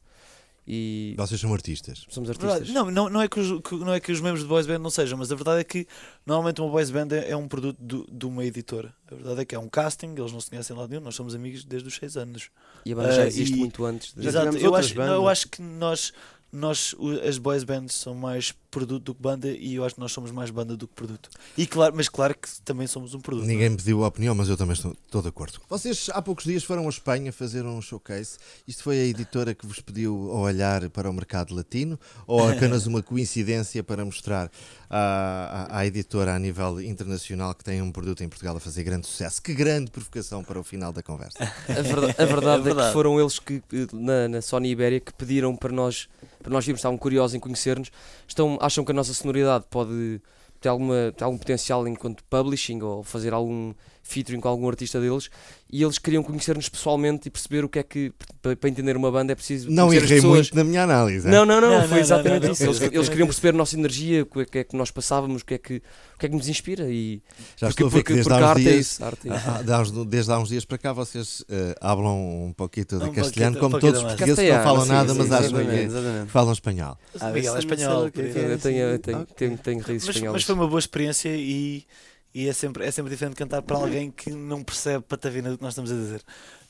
e. 0.68 1.14
Vocês 1.18 1.40
são 1.40 1.54
artistas. 1.54 2.06
Somos 2.10 2.30
artistas. 2.30 2.70
Não, 2.70 2.90
não, 2.90 3.10
não, 3.10 3.22
é 3.22 3.28
que 3.28 3.40
os, 3.40 3.62
que, 3.62 3.76
não 3.76 3.94
é 3.94 4.00
que 4.00 4.12
os 4.12 4.20
membros 4.20 4.42
de 4.42 4.48
boys 4.48 4.66
band 4.66 4.80
não 4.80 4.90
sejam, 4.90 5.18
mas 5.18 5.32
a 5.32 5.36
verdade 5.36 5.62
é 5.62 5.64
que 5.64 5.88
normalmente 6.26 6.60
uma 6.60 6.70
boys 6.72 6.90
band 6.90 7.08
é, 7.12 7.32
é 7.32 7.38
um 7.38 7.48
produto 7.48 7.78
do, 7.80 8.08
de 8.12 8.26
uma 8.26 8.44
editora. 8.44 8.94
A 9.12 9.16
verdade 9.16 9.42
é 9.42 9.46
que 9.46 9.54
é 9.54 9.60
um 9.60 9.70
casting, 9.70 10.16
eles 10.18 10.32
não 10.32 10.42
se 10.42 10.50
conhecem 10.50 10.76
lá 10.76 10.88
nenhum, 10.88 11.02
nós 11.02 11.16
somos 11.16 11.36
amigos 11.36 11.64
desde 11.64 11.88
os 11.88 11.96
6 11.96 12.18
anos. 12.18 12.50
E 12.84 12.94
a 12.94 12.96
banda 12.96 13.10
uh, 13.10 13.16
já 13.16 13.28
existe 13.28 13.56
e, 13.56 13.58
muito 13.58 13.86
antes. 13.86 14.14
De... 14.14 14.28
Exato, 14.28 14.58
eu 14.58 14.76
acho, 14.76 15.00
eu 15.00 15.28
acho 15.28 15.48
que 15.50 15.62
nós 15.62 16.12
nós, 16.52 16.96
as 17.28 17.38
boys 17.38 17.64
bands 17.64 17.94
são 17.94 18.16
mais 18.16 18.54
produto 18.76 19.04
do 19.04 19.16
que 19.16 19.22
banda 19.22 19.48
e 19.50 19.76
eu 19.76 19.86
acho 19.86 19.96
que 19.96 20.02
nós 20.02 20.12
somos 20.12 20.32
mais 20.32 20.50
banda 20.50 20.76
do 20.76 20.86
que 20.86 20.94
produto. 20.94 21.30
E 21.58 21.66
claro, 21.66 21.94
mas 21.96 22.10
claro 22.10 22.36
que 22.36 22.50
também 22.66 22.86
somos 22.86 23.14
um 23.14 23.22
produto. 23.22 23.46
Ninguém 23.46 23.70
me 23.70 23.78
pediu 23.78 24.04
a 24.04 24.08
opinião, 24.10 24.36
mas 24.36 24.50
eu 24.50 24.58
também 24.58 24.74
estou, 24.74 24.92
estou, 24.92 25.22
de 25.22 25.30
acordo. 25.30 25.62
Vocês 25.70 26.10
há 26.12 26.22
poucos 26.22 26.44
dias 26.44 26.62
foram 26.62 26.86
a 26.86 26.90
Espanha 26.90 27.32
fazer 27.32 27.64
um 27.64 27.82
showcase. 27.82 28.38
Isto 28.68 28.84
foi 28.84 29.00
a 29.00 29.06
editora 29.06 29.56
que 29.56 29.66
vos 29.66 29.80
pediu 29.80 30.30
olhar 30.30 30.90
para 30.90 31.10
o 31.10 31.14
mercado 31.14 31.56
latino 31.56 31.98
ou 32.28 32.50
apenas 32.50 32.86
uma 32.86 33.02
coincidência 33.04 33.82
para 33.82 34.04
mostrar 34.04 34.52
à, 34.90 35.70
à, 35.70 35.80
à, 35.80 35.86
editora 35.86 36.36
a 36.36 36.40
nível 36.40 36.82
internacional 36.82 37.56
que 37.56 37.64
tem 37.64 37.82
um 37.82 37.94
produto 37.94 38.26
em 38.26 38.28
Portugal 38.28 38.58
a 38.58 38.60
fazer 38.60 38.84
grande 38.84 39.08
sucesso? 39.08 39.42
Que 39.42 39.54
grande 39.54 39.90
provocação 39.90 40.44
para 40.44 40.60
o 40.60 40.64
final 40.66 40.92
da 40.92 41.02
conversa. 41.02 41.38
A 41.70 41.82
verdade, 41.82 42.16
a 42.18 42.26
verdade 42.26 42.60
é, 42.60 42.64
verdade. 42.64 42.82
é 42.82 42.88
que 42.88 42.94
foram 42.94 43.18
eles 43.22 43.40
que 43.40 43.64
na, 43.94 44.28
na 44.28 44.42
Sony 44.42 44.70
Ibéria 44.70 45.00
que 45.00 45.14
pediram 45.14 45.56
para 45.56 45.72
nós 45.72 46.10
para 46.46 46.54
nós 46.54 46.64
virmos, 46.64 46.80
estavam 46.80 46.96
curiosos 46.96 47.34
em 47.34 47.40
conhecer-nos, 47.40 47.92
estão, 48.28 48.60
acham 48.66 48.84
que 48.84 48.92
a 48.92 48.96
nossa 48.96 49.14
sonoridade 49.14 49.66
pode 49.70 50.22
ter, 50.60 50.70
alguma, 50.70 51.14
ter 51.16 51.24
algum 51.24 51.38
potencial 51.38 51.88
enquanto 51.88 52.24
publishing 52.26 52.82
ou 52.82 53.04
fazer 53.04 53.34
algum 53.34 53.74
featuring 54.06 54.40
com 54.40 54.48
algum 54.48 54.70
artista 54.70 55.02
deles 55.02 55.30
e 55.70 55.84
eles 55.84 55.98
queriam 55.98 56.22
conhecer-nos 56.22 56.70
pessoalmente 56.70 57.28
e 57.28 57.32
perceber 57.32 57.66
o 57.66 57.70
que 57.70 57.80
é 57.80 57.84
que, 57.84 58.14
para, 58.42 58.70
entender 58.70 58.96
uma 58.96 59.12
banda, 59.12 59.34
é 59.34 59.36
preciso. 59.36 59.70
Não 59.70 59.92
errei 59.92 60.22
muito 60.22 60.56
na 60.56 60.64
minha 60.64 60.84
análise. 60.84 61.28
Não, 61.28 61.44
não, 61.44 61.60
não, 61.60 61.72
não 61.72 61.82
foi 61.82 61.90
não, 61.90 61.98
exatamente 61.98 62.42
não, 62.42 62.48
não, 62.48 62.54
isso. 62.54 62.64
Eles, 62.64 62.82
eles, 62.82 63.10
queriam 63.10 63.26
perceber 63.26 63.50
a 63.50 63.54
nossa 63.54 63.76
energia, 63.76 64.22
o 64.22 64.46
que 64.46 64.60
é 64.60 64.64
que 64.64 64.78
nós 64.78 64.92
passávamos, 64.92 65.42
o 65.42 65.46
que 65.46 65.56
é 65.56 65.58
que, 65.58 65.78
o 66.16 66.20
que, 66.20 66.28
é 66.28 66.30
que 66.30 66.36
nos 66.36 66.48
inspira. 66.48 66.88
E, 66.88 67.22
Já 67.58 67.68
porque, 67.68 67.84
estou 67.84 67.88
a 67.88 67.90
ver 67.90 68.04
que 68.04 68.14
desde, 68.14 68.32
há 68.32 68.52
uns 68.52 68.62
dias, 68.62 69.02
é 69.02 69.04
arte 69.04 69.30
é 69.30 70.06
desde 70.06 70.32
há 70.32 70.40
uns 70.40 70.50
dias 70.50 70.66
para 70.66 70.78
cá 70.78 70.94
vocês 70.94 71.42
uh, 71.42 71.46
hablam 71.82 72.46
um 72.46 72.54
pouquinho 72.54 72.86
de 72.86 72.96
um 72.96 73.12
castelhano, 73.12 73.58
como 73.60 73.80
todos 73.80 74.02
os 74.02 74.06
portugueses 74.06 74.50
não 74.50 74.64
falam 74.64 74.86
nada, 74.86 75.14
mas 75.16 75.32
acham 75.32 75.66
que 75.66 76.32
falam 76.32 76.54
espanhol. 76.54 76.98
Ah, 77.20 77.32
Miguel 77.32 77.56
é 77.56 77.60
espanhol. 77.60 78.04
Eu 78.06 78.60
tenho, 78.60 79.58
tenho, 79.58 79.82
raízes 79.82 80.08
espanholas. 80.08 80.34
Mas 80.34 80.44
foi 80.44 80.56
uma 80.56 80.68
boa 80.68 80.80
experiência 80.80 81.30
e 81.36 81.86
e 82.36 82.50
é 82.50 82.54
sempre, 82.54 82.86
é 82.86 82.92
sempre 82.92 83.10
diferente 83.10 83.34
cantar 83.34 83.62
para 83.62 83.78
alguém 83.78 84.12
que 84.12 84.30
não 84.30 84.62
percebe 84.62 85.06
patavina 85.08 85.50
do 85.50 85.58
que 85.58 85.64
nós 85.64 85.72
estamos 85.72 85.90
a 85.90 85.96
dizer. 85.96 86.22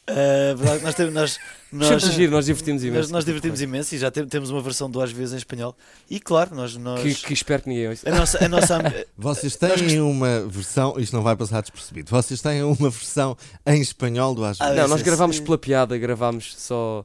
Uh, 0.08 0.56
verdade, 0.56 0.84
nós, 0.84 0.94
temos, 0.94 1.14
nós, 1.16 1.40
nós, 1.74 2.04
giro, 2.14 2.32
nós 2.32 2.46
divertimos 2.46 2.84
imenso. 2.84 3.00
Nós, 3.00 3.10
nós 3.10 3.26
divertimos 3.26 3.60
imenso 3.60 3.96
e 3.96 3.98
já 3.98 4.12
tem, 4.12 4.28
temos 4.28 4.52
uma 4.52 4.62
versão 4.62 4.88
do 4.88 5.02
Às 5.02 5.12
vezes 5.12 5.34
em 5.34 5.38
espanhol. 5.38 5.76
E 6.08 6.20
claro, 6.20 6.54
nós. 6.54 6.78
nós 6.78 7.02
que, 7.02 7.16
que 7.16 7.34
espero 7.34 7.64
que 7.64 7.70
ninguém 7.70 7.90
ouça. 7.90 8.08
A 8.08 8.14
nossa, 8.14 8.46
a 8.46 8.48
nossa, 8.48 8.78
Vocês 9.18 9.56
têm 9.56 10.00
uma 10.00 10.42
versão, 10.42 11.00
isto 11.00 11.16
não 11.16 11.24
vai 11.24 11.36
passar 11.36 11.62
despercebido, 11.62 12.12
vocês 12.12 12.40
têm 12.44 12.62
uma 12.62 12.92
versão 12.92 13.36
em 13.66 13.82
espanhol 13.82 14.36
do 14.36 14.46
Às 14.46 14.60
vezes. 14.60 14.72
Ah, 14.72 14.76
não, 14.84 14.88
nós 14.88 15.02
gravámos 15.02 15.40
pela 15.40 15.58
piada, 15.58 15.98
gravámos 15.98 16.54
só. 16.56 17.04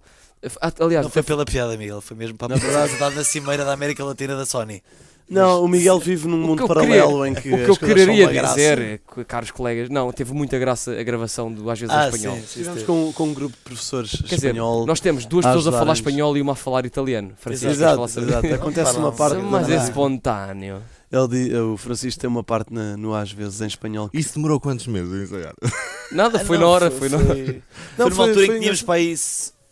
Aliás, 0.79 1.07
não 1.07 1.11
foi 1.11 1.23
pela 1.23 1.47
piada, 1.47 1.79
Miguel, 1.79 2.03
foi 2.03 2.15
mesmo 2.15 2.37
para 2.37 2.55
a 2.55 2.59
verdade, 2.59 3.17
na 3.17 3.25
cimeira 3.25 3.65
da 3.65 3.73
América 3.73 4.05
Latina 4.05 4.37
da 4.37 4.45
Sony. 4.45 4.83
Não, 5.31 5.63
o 5.63 5.69
Miguel 5.69 6.01
vive 6.01 6.27
num 6.27 6.39
mundo 6.39 6.67
paralelo 6.67 7.23
queria, 7.23 7.29
em 7.29 7.35
que. 7.35 7.55
O 7.55 7.65
que 7.65 7.71
eu 7.71 7.77
quereria 7.77 8.27
dizer, 8.27 9.01
caros 9.29 9.53
colegas, 9.53 9.89
não, 9.89 10.13
teve 10.13 10.35
muita 10.35 10.59
graça 10.59 10.91
a 10.91 11.03
gravação 11.05 11.53
do 11.53 11.71
Às 11.71 11.79
vezes 11.79 11.95
ah, 11.95 12.07
em 12.07 12.11
espanhol. 12.11 12.37
Sim, 12.37 12.43
Estivemos 12.43 12.83
com, 12.83 13.13
com 13.13 13.25
um 13.29 13.35
grupo 13.35 13.57
de 13.57 13.63
professores 13.63 14.11
Quer 14.11 14.35
espanhol. 14.35 14.81
Dizer, 14.81 14.87
nós 14.89 14.99
temos 14.99 15.25
duas 15.27 15.47
pessoas 15.47 15.69
a 15.69 15.73
falar 15.73 15.93
espanhol 15.93 16.37
e 16.37 16.43
uma 16.43 16.53
a 16.53 16.57
falar 16.57 16.85
italiano. 16.85 17.33
Francisco, 17.37 17.71
exato, 17.71 18.03
exato. 18.03 18.55
Acontece 18.55 18.97
uma 18.97 19.13
parte. 19.13 19.37
Mas 19.37 19.71
é 19.71 19.77
espontâneo. 19.77 20.83
Ele, 21.13 21.57
o 21.59 21.77
Francisco 21.77 22.21
tem 22.21 22.31
uma 22.31 22.43
parte 22.43 22.73
na, 22.73 22.97
no 22.97 23.15
Às 23.15 23.31
vezes 23.31 23.61
em 23.61 23.67
espanhol. 23.67 24.09
Que... 24.09 24.19
Isso 24.19 24.35
demorou 24.35 24.59
quantos 24.59 24.87
meses 24.89 25.13
a 25.13 25.23
ensaiar? 25.23 25.55
Nada, 26.11 26.41
foi 26.41 26.57
ah, 26.57 26.61
não, 26.61 26.67
na 26.67 26.73
hora. 26.73 26.91
Foi, 26.91 27.09
foi, 27.09 27.19
na... 27.19 27.25
foi, 27.25 27.63
não, 27.97 28.07
foi 28.07 28.11
numa 28.11 28.25
altura 28.25 28.47
em 28.47 28.53
que 28.53 28.59
tínhamos 28.59 28.83
para 28.83 28.95
aí 28.95 29.15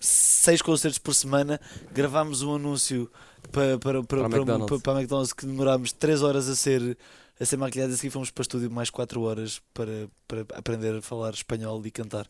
seis 0.00 0.62
concertos 0.62 0.98
por 0.98 1.14
semana, 1.14 1.60
gravámos 1.92 2.42
um 2.42 2.54
anúncio 2.54 3.10
para, 3.52 3.78
para, 3.78 4.02
para, 4.02 4.04
Para 4.04 4.26
a 4.26 4.38
McDonald's. 4.38 4.82
para, 4.82 4.92
a 4.92 4.96
McDonald's 5.00 5.32
que 5.32 5.46
demorámos 5.46 5.92
3 5.92 6.22
horas 6.22 6.48
a 6.48 6.56
ser, 6.56 6.96
a 7.40 7.44
ser 7.44 7.56
maquilhados, 7.56 7.94
a 7.94 7.98
seguir 7.98 8.10
fomos 8.10 8.30
para 8.30 8.40
o 8.40 8.42
estúdio 8.42 8.70
mais 8.70 8.90
4 8.90 9.20
horas 9.22 9.60
para, 9.74 10.08
para 10.26 10.40
aprender 10.54 10.96
a 10.96 11.02
falar 11.02 11.32
espanhol 11.34 11.84
e 11.84 11.90
cantar. 11.90 12.26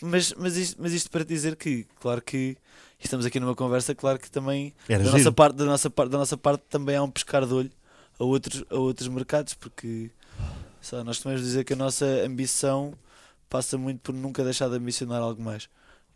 Mas, 0.00 0.32
mas, 0.34 0.56
isto, 0.56 0.76
mas 0.80 0.92
isto 0.92 1.10
para 1.10 1.24
dizer 1.24 1.56
que, 1.56 1.86
claro 2.00 2.22
que 2.22 2.56
estamos 2.98 3.26
aqui 3.26 3.38
numa 3.40 3.54
conversa, 3.54 3.94
claro 3.94 4.18
que 4.18 4.30
também 4.30 4.72
Era 4.88 5.02
da 5.04 5.10
giro. 5.10 5.18
nossa, 5.18 5.32
parte, 5.32 5.56
da, 5.56 5.64
nossa 5.64 5.90
parte, 5.90 6.10
da 6.10 6.18
nossa 6.18 6.36
parte 6.36 6.62
também 6.68 6.96
há 6.96 7.02
um 7.02 7.10
pescar 7.10 7.46
de 7.46 7.52
olho 7.52 7.70
a 8.18 8.24
outros, 8.24 8.64
a 8.70 8.76
outros 8.76 9.08
mercados, 9.08 9.54
porque 9.54 10.10
lá, 10.92 11.04
nós 11.04 11.16
costumamos 11.16 11.42
dizer 11.42 11.64
que 11.64 11.72
a 11.72 11.76
nossa 11.76 12.04
ambição 12.24 12.94
passa 13.48 13.76
muito 13.76 14.00
por 14.00 14.14
nunca 14.14 14.42
deixar 14.44 14.68
de 14.68 14.76
ambicionar 14.76 15.20
algo 15.20 15.42
mais. 15.42 15.68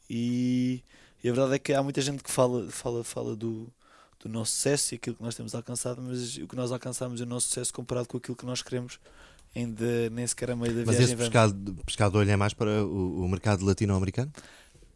E, 0.09 0.83
e 1.23 1.29
a 1.29 1.33
verdade 1.33 1.55
é 1.57 1.59
que 1.59 1.73
há 1.73 1.83
muita 1.83 2.01
gente 2.01 2.23
que 2.23 2.31
fala, 2.31 2.71
fala, 2.71 3.03
fala 3.03 3.35
do, 3.35 3.69
do 4.21 4.29
nosso 4.29 4.53
sucesso 4.53 4.95
e 4.95 4.97
aquilo 4.97 5.17
que 5.17 5.23
nós 5.23 5.35
temos 5.35 5.55
alcançado, 5.55 6.01
mas 6.03 6.37
o 6.39 6.47
que 6.49 6.57
nós 6.57 6.73
alcançamos 6.73 7.21
é 7.21 7.25
o 7.25 7.27
nosso 7.27 7.47
sucesso 7.49 7.73
comparado 7.73 8.09
com 8.09 8.17
aquilo 8.17 8.37
que 8.37 8.47
nós 8.47 8.63
queremos, 8.63 8.99
ainda 9.55 10.11
nem 10.11 10.27
sequer 10.27 10.51
a 10.51 10.57
meio 10.57 10.73
da 10.73 10.79
Mas 10.85 10.97
viagem. 10.97 11.05
esse 11.05 11.15
vamos. 11.15 11.29
pescado, 11.29 11.75
pescado 11.85 12.13
de 12.13 12.19
olho 12.19 12.31
é 12.31 12.37
mais 12.37 12.53
para 12.55 12.85
o, 12.85 13.25
o 13.25 13.29
mercado 13.29 13.65
latino-americano? 13.65 14.33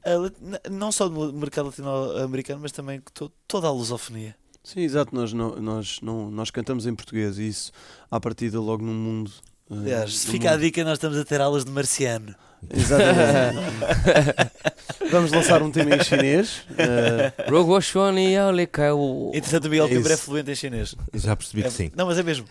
A 0.04 0.68
não 0.70 0.90
só 0.90 1.08
do 1.08 1.32
mercado 1.34 1.66
latino-americano, 1.66 2.60
mas 2.62 2.72
também 2.72 3.00
to- 3.12 3.30
toda 3.46 3.66
a 3.66 3.70
lusofonia. 3.70 4.34
Sim, 4.64 4.80
exato. 4.80 5.14
Nós, 5.14 5.32
não, 5.32 5.56
nós, 5.60 6.00
não, 6.02 6.30
nós 6.30 6.50
cantamos 6.50 6.86
em 6.86 6.94
português 6.94 7.38
e 7.38 7.48
isso, 7.48 7.70
à 8.10 8.18
partida, 8.20 8.58
logo 8.60 8.84
no 8.84 8.92
mundo. 8.92 9.30
eh, 9.70 9.74
Aliás, 9.74 10.18
se 10.18 10.26
fica 10.28 10.48
a 10.50 10.52
mundo- 10.52 10.60
dica, 10.62 10.84
nós 10.84 10.94
estamos 10.94 11.16
a 11.18 11.24
ter 11.24 11.40
aulas 11.40 11.64
de 11.64 11.70
marciano. 11.70 12.34
Exatamente. 12.70 13.58
Vamos 15.10 15.32
lançar 15.32 15.62
um 15.62 15.70
tema 15.70 15.96
em 15.96 16.04
chinês. 16.04 16.62
eh, 16.78 17.32
Rogo 17.48 17.80
Shoni 17.80 18.32
Yao 18.34 18.52
Kao. 18.70 19.30
Entretanto, 19.34 19.66
o 19.66 19.70
Miguel 19.70 19.86
É 19.86 19.88
Câmara 19.90 20.10
é 20.10 20.14
isso. 20.14 20.22
fluente 20.24 20.50
em 20.50 20.54
chinês. 20.54 20.94
Já 21.14 21.34
percebi 21.36 21.62
É- 21.62 21.64
que 21.64 21.70
sim. 21.72 21.90
Não, 21.96 22.06
mas 22.06 22.18
é 22.18 22.22
mesmo. 22.22 22.46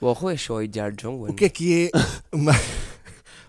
O 0.00 1.34
que 1.34 1.44
é 1.44 1.48
que 1.48 1.90
é 1.92 1.98
uma... 2.36 2.52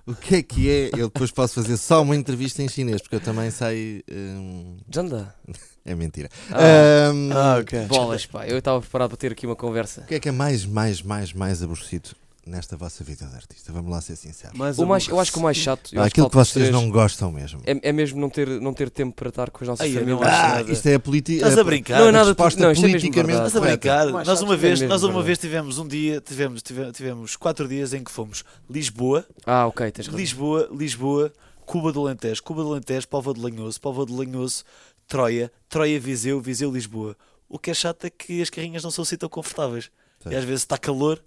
O 0.08 0.14
que 0.14 0.36
é 0.36 0.44
que 0.44 0.70
é? 0.70 0.90
Eu 0.94 1.08
depois 1.08 1.32
posso 1.32 1.56
fazer 1.56 1.78
só 1.78 2.04
uma 2.04 2.16
entrevista 2.16 2.62
em 2.62 2.70
chinês, 2.70 3.02
porque 3.02 3.16
eu 3.16 3.20
também 3.20 3.50
sei. 3.50 4.04
hum, 4.08 4.78
Janda. 4.94 5.34
é 5.84 5.96
mentira. 5.96 6.30
Ah, 6.52 7.12
Hum, 7.12 7.32
ah, 7.34 7.58
ok. 7.60 7.86
Bolas, 7.88 8.24
pá. 8.28 8.46
Eu 8.48 8.60
estava 8.60 8.80
preparado 8.80 9.10
para 9.10 9.18
ter 9.18 9.32
aqui 9.32 9.48
uma 9.48 9.56
conversa. 9.56 10.02
O 10.02 10.06
que 10.06 10.14
é 10.14 10.20
que 10.20 10.30
é 10.30 10.32
mais, 10.32 10.64
mais, 10.64 11.02
mais, 11.02 11.34
mais 11.34 11.64
aborrecido 11.64 12.12
nesta 12.46 12.78
vossa 12.78 13.04
vida 13.04 13.26
de 13.26 13.36
artista? 13.36 13.74
Vamos 13.74 13.90
lá 13.92 14.00
ser 14.02 14.16
sinceros. 14.16 14.58
Mais 14.58 14.78
O 14.78 14.86
mais, 14.86 15.08
eu 15.08 15.20
acho 15.20 15.32
que 15.32 15.38
o 15.40 15.42
mais 15.42 15.58
chato. 15.58 15.90
eu 15.94 16.00
Ah, 16.00 16.04
acho 16.04 16.10
aquilo 16.12 16.30
que 16.30 16.36
vocês 16.36 16.70
não 16.70 16.90
gostam 16.90 17.32
mesmo. 17.32 17.62
É, 17.66 17.90
é 17.90 17.92
mesmo 17.92 18.20
não 18.20 18.30
ter, 18.30 18.48
não 18.62 18.74
ter 18.74 18.90
tempo 18.90 19.16
para 19.16 19.30
estar 19.30 19.50
com 19.50 19.64
as 19.64 19.68
nossas 19.68 19.86
Ai, 19.88 19.94
famílias. 19.94 20.22
Ah, 20.22 20.62
isto 20.68 20.88
é 20.88 20.96
a 20.96 21.00
política. 21.00 21.38
Estás 21.38 21.58
a 21.58 21.64
brincar? 21.64 22.00
Não 22.00 22.08
é 22.08 22.12
nada- 22.12 22.26
resposta 22.30 22.62
não, 22.62 22.72
isto 22.72 22.84
é 22.86 22.88
mesmo 22.88 23.00
politicamente. 23.02 23.38
Estás 23.48 23.56
a 23.56 23.60
brincar? 23.62 24.06
Nós 24.26 24.42
uma 24.42 24.54
é 24.54 24.58
vez, 24.58 24.80
mesmo 24.80 24.90
nós 24.90 25.02
uma 25.04 25.08
verdade. 25.10 25.26
vez 25.28 25.38
tivemos 25.40 25.78
um 25.80 25.88
dia, 25.88 26.22
tivemos, 26.22 26.62
tive- 26.62 26.92
tivemos 26.92 27.36
quatro 27.36 27.68
dias 27.68 27.94
em 27.94 28.04
que 28.04 28.12
fomos 28.12 28.44
Lisboa, 28.70 29.26
Ah, 29.46 29.66
ok, 29.68 29.92
tens 29.92 30.08
razão. 30.08 30.20
Lisboa, 30.20 30.70
Lisboa, 30.72 31.34
Cuba 31.66 31.92
do 31.92 32.02
Alentejo, 32.02 32.44
Cuba 32.44 32.62
do 32.64 32.72
Alentejo, 32.74 33.08
Póvoa 33.08 33.34
de 33.34 33.42
Lanhoso, 33.42 33.82
Póvoa 33.82 34.06
de 34.06 34.14
Lanhoso, 34.14 34.64
Troia, 35.08 35.52
Troia, 35.68 36.00
Viseu, 36.00 36.40
Viseu, 36.40 36.72
Lisboa. 36.72 37.16
O 37.50 37.58
que 37.60 37.72
é 37.72 37.74
chato 37.74 38.06
é 38.06 38.10
que 38.10 38.42
as 38.42 38.50
carrinhas 38.50 38.84
não 38.84 38.92
são 38.92 39.04
assim 39.04 39.16
tão 39.18 39.30
confortáveis. 39.30 39.90
Sim. 40.24 40.30
E 40.32 40.36
às 40.36 40.44
vezes 40.44 40.62
está 40.62 40.78
calor 40.78 41.22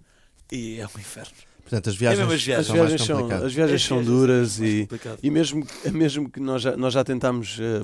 e 0.51 0.79
é 0.79 0.85
um 0.85 0.99
inferno. 0.99 1.31
Portanto, 1.61 1.89
as 1.89 1.95
viagens, 1.95 2.19
É 2.19 2.23
mesmo 2.23 2.33
as 2.35 2.43
viagens. 2.43 2.59
As 2.59 2.67
são 2.67 2.77
mais 2.77 2.89
viagens 2.89 3.07
são, 3.07 3.45
as 3.45 3.53
viagens 3.53 3.81
As 3.81 3.87
são 3.87 3.97
viagens 3.97 4.19
duras 4.19 4.59
mais 4.59 4.71
e, 4.71 4.87
e 5.21 5.29
mesmo, 5.29 5.67
mesmo 5.91 6.29
que 6.29 6.39
nós 6.39 6.61
já, 6.63 6.75
nós 6.75 6.93
já 6.93 7.03
tentámos 7.03 7.59
eh, 7.61 7.83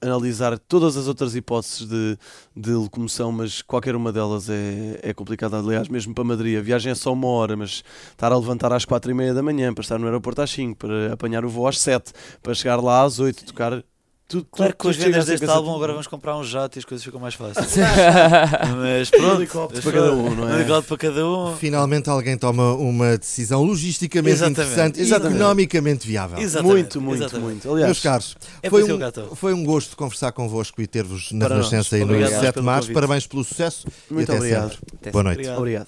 analisar 0.00 0.58
todas 0.58 0.96
as 0.96 1.08
outras 1.08 1.34
hipóteses 1.34 1.88
de, 1.88 2.18
de 2.54 2.70
locomoção, 2.70 3.32
mas 3.32 3.62
qualquer 3.62 3.96
uma 3.96 4.12
delas 4.12 4.48
é, 4.48 5.00
é 5.02 5.14
complicada. 5.14 5.58
Aliás, 5.58 5.88
mesmo 5.88 6.14
para 6.14 6.24
Madrid, 6.24 6.56
a 6.56 6.62
viagem 6.62 6.92
é 6.92 6.94
só 6.94 7.12
uma 7.12 7.28
hora, 7.28 7.56
mas 7.56 7.82
estar 8.10 8.32
a 8.32 8.36
levantar 8.36 8.72
às 8.72 8.84
quatro 8.84 9.10
e 9.10 9.14
meia 9.14 9.34
da 9.34 9.42
manhã 9.42 9.72
para 9.74 9.82
estar 9.82 9.98
no 9.98 10.06
aeroporto 10.06 10.42
às 10.42 10.50
5, 10.50 10.76
para 10.78 11.12
apanhar 11.12 11.44
o 11.44 11.48
voo 11.48 11.66
às 11.66 11.78
7, 11.80 12.12
para 12.42 12.54
chegar 12.54 12.76
lá 12.76 13.02
às 13.02 13.18
8, 13.18 13.44
tocar. 13.44 13.82
Tudo, 14.28 14.44
Claro 14.50 14.72
que 14.72 14.78
tudo- 14.78 14.82
com 14.82 14.88
as 14.88 14.96
vendas 14.96 15.24
deste 15.26 15.46
álbum 15.46 15.72
agora 15.74 15.92
vamos 15.92 16.08
comprar 16.08 16.36
um 16.36 16.42
jato 16.42 16.76
e 16.76 16.80
as 16.80 16.84
coisas 16.84 17.04
ficam 17.04 17.20
mais 17.20 17.34
fáceis. 17.34 17.76
Mas 18.76 19.08
pronto, 19.10 19.36
helicóptero 19.36 19.82
para 19.82 19.92
cada 19.92 20.12
um, 20.12 20.34
não 20.34 20.48
é? 20.48 20.52
Um 20.52 20.54
helicóptero 20.56 20.82
para 20.88 20.96
cada 21.08 21.26
um. 21.28 21.56
Finalmente 21.56 22.10
alguém 22.10 22.36
toma 22.36 22.74
uma 22.74 23.16
decisão 23.16 23.62
logisticamente 23.62 24.34
Exatamente, 24.34 24.60
interessante 24.62 25.00
exatamente. 25.00 25.32
e 25.34 25.36
economicamente 25.40 26.06
viável. 26.08 26.38
Exatamente, 26.40 26.74
Muito, 26.76 27.00
muito, 27.00 27.22
exatamente. 27.22 27.44
muito. 27.46 27.70
Aliás, 27.70 27.86
Meus 27.86 28.00
caros, 28.00 28.36
É 28.62 28.68
foi 28.68 28.82
um, 28.92 28.98
foi 29.36 29.54
um 29.54 29.64
gosto 29.64 29.96
conversar 29.96 30.32
convosco 30.32 30.82
e 30.82 30.86
ter-vos 30.88 31.30
na. 31.30 31.46
Renascença 31.46 31.96
e 31.96 32.00
no 32.00 32.06
Obrigado 32.06 32.40
7 32.40 32.54
de 32.56 32.62
março. 32.62 32.92
Parabéns 32.92 33.26
pelo 33.28 33.44
sucesso 33.44 33.86
muito 34.10 34.22
e 34.28 34.32
até 34.32 34.36
obrigado. 34.36 34.70
sempre. 34.72 34.86
Até 35.00 35.10
Boa 35.12 35.22
noite. 35.22 35.36
Obrigado. 35.38 35.58
Obrigado. 35.58 35.86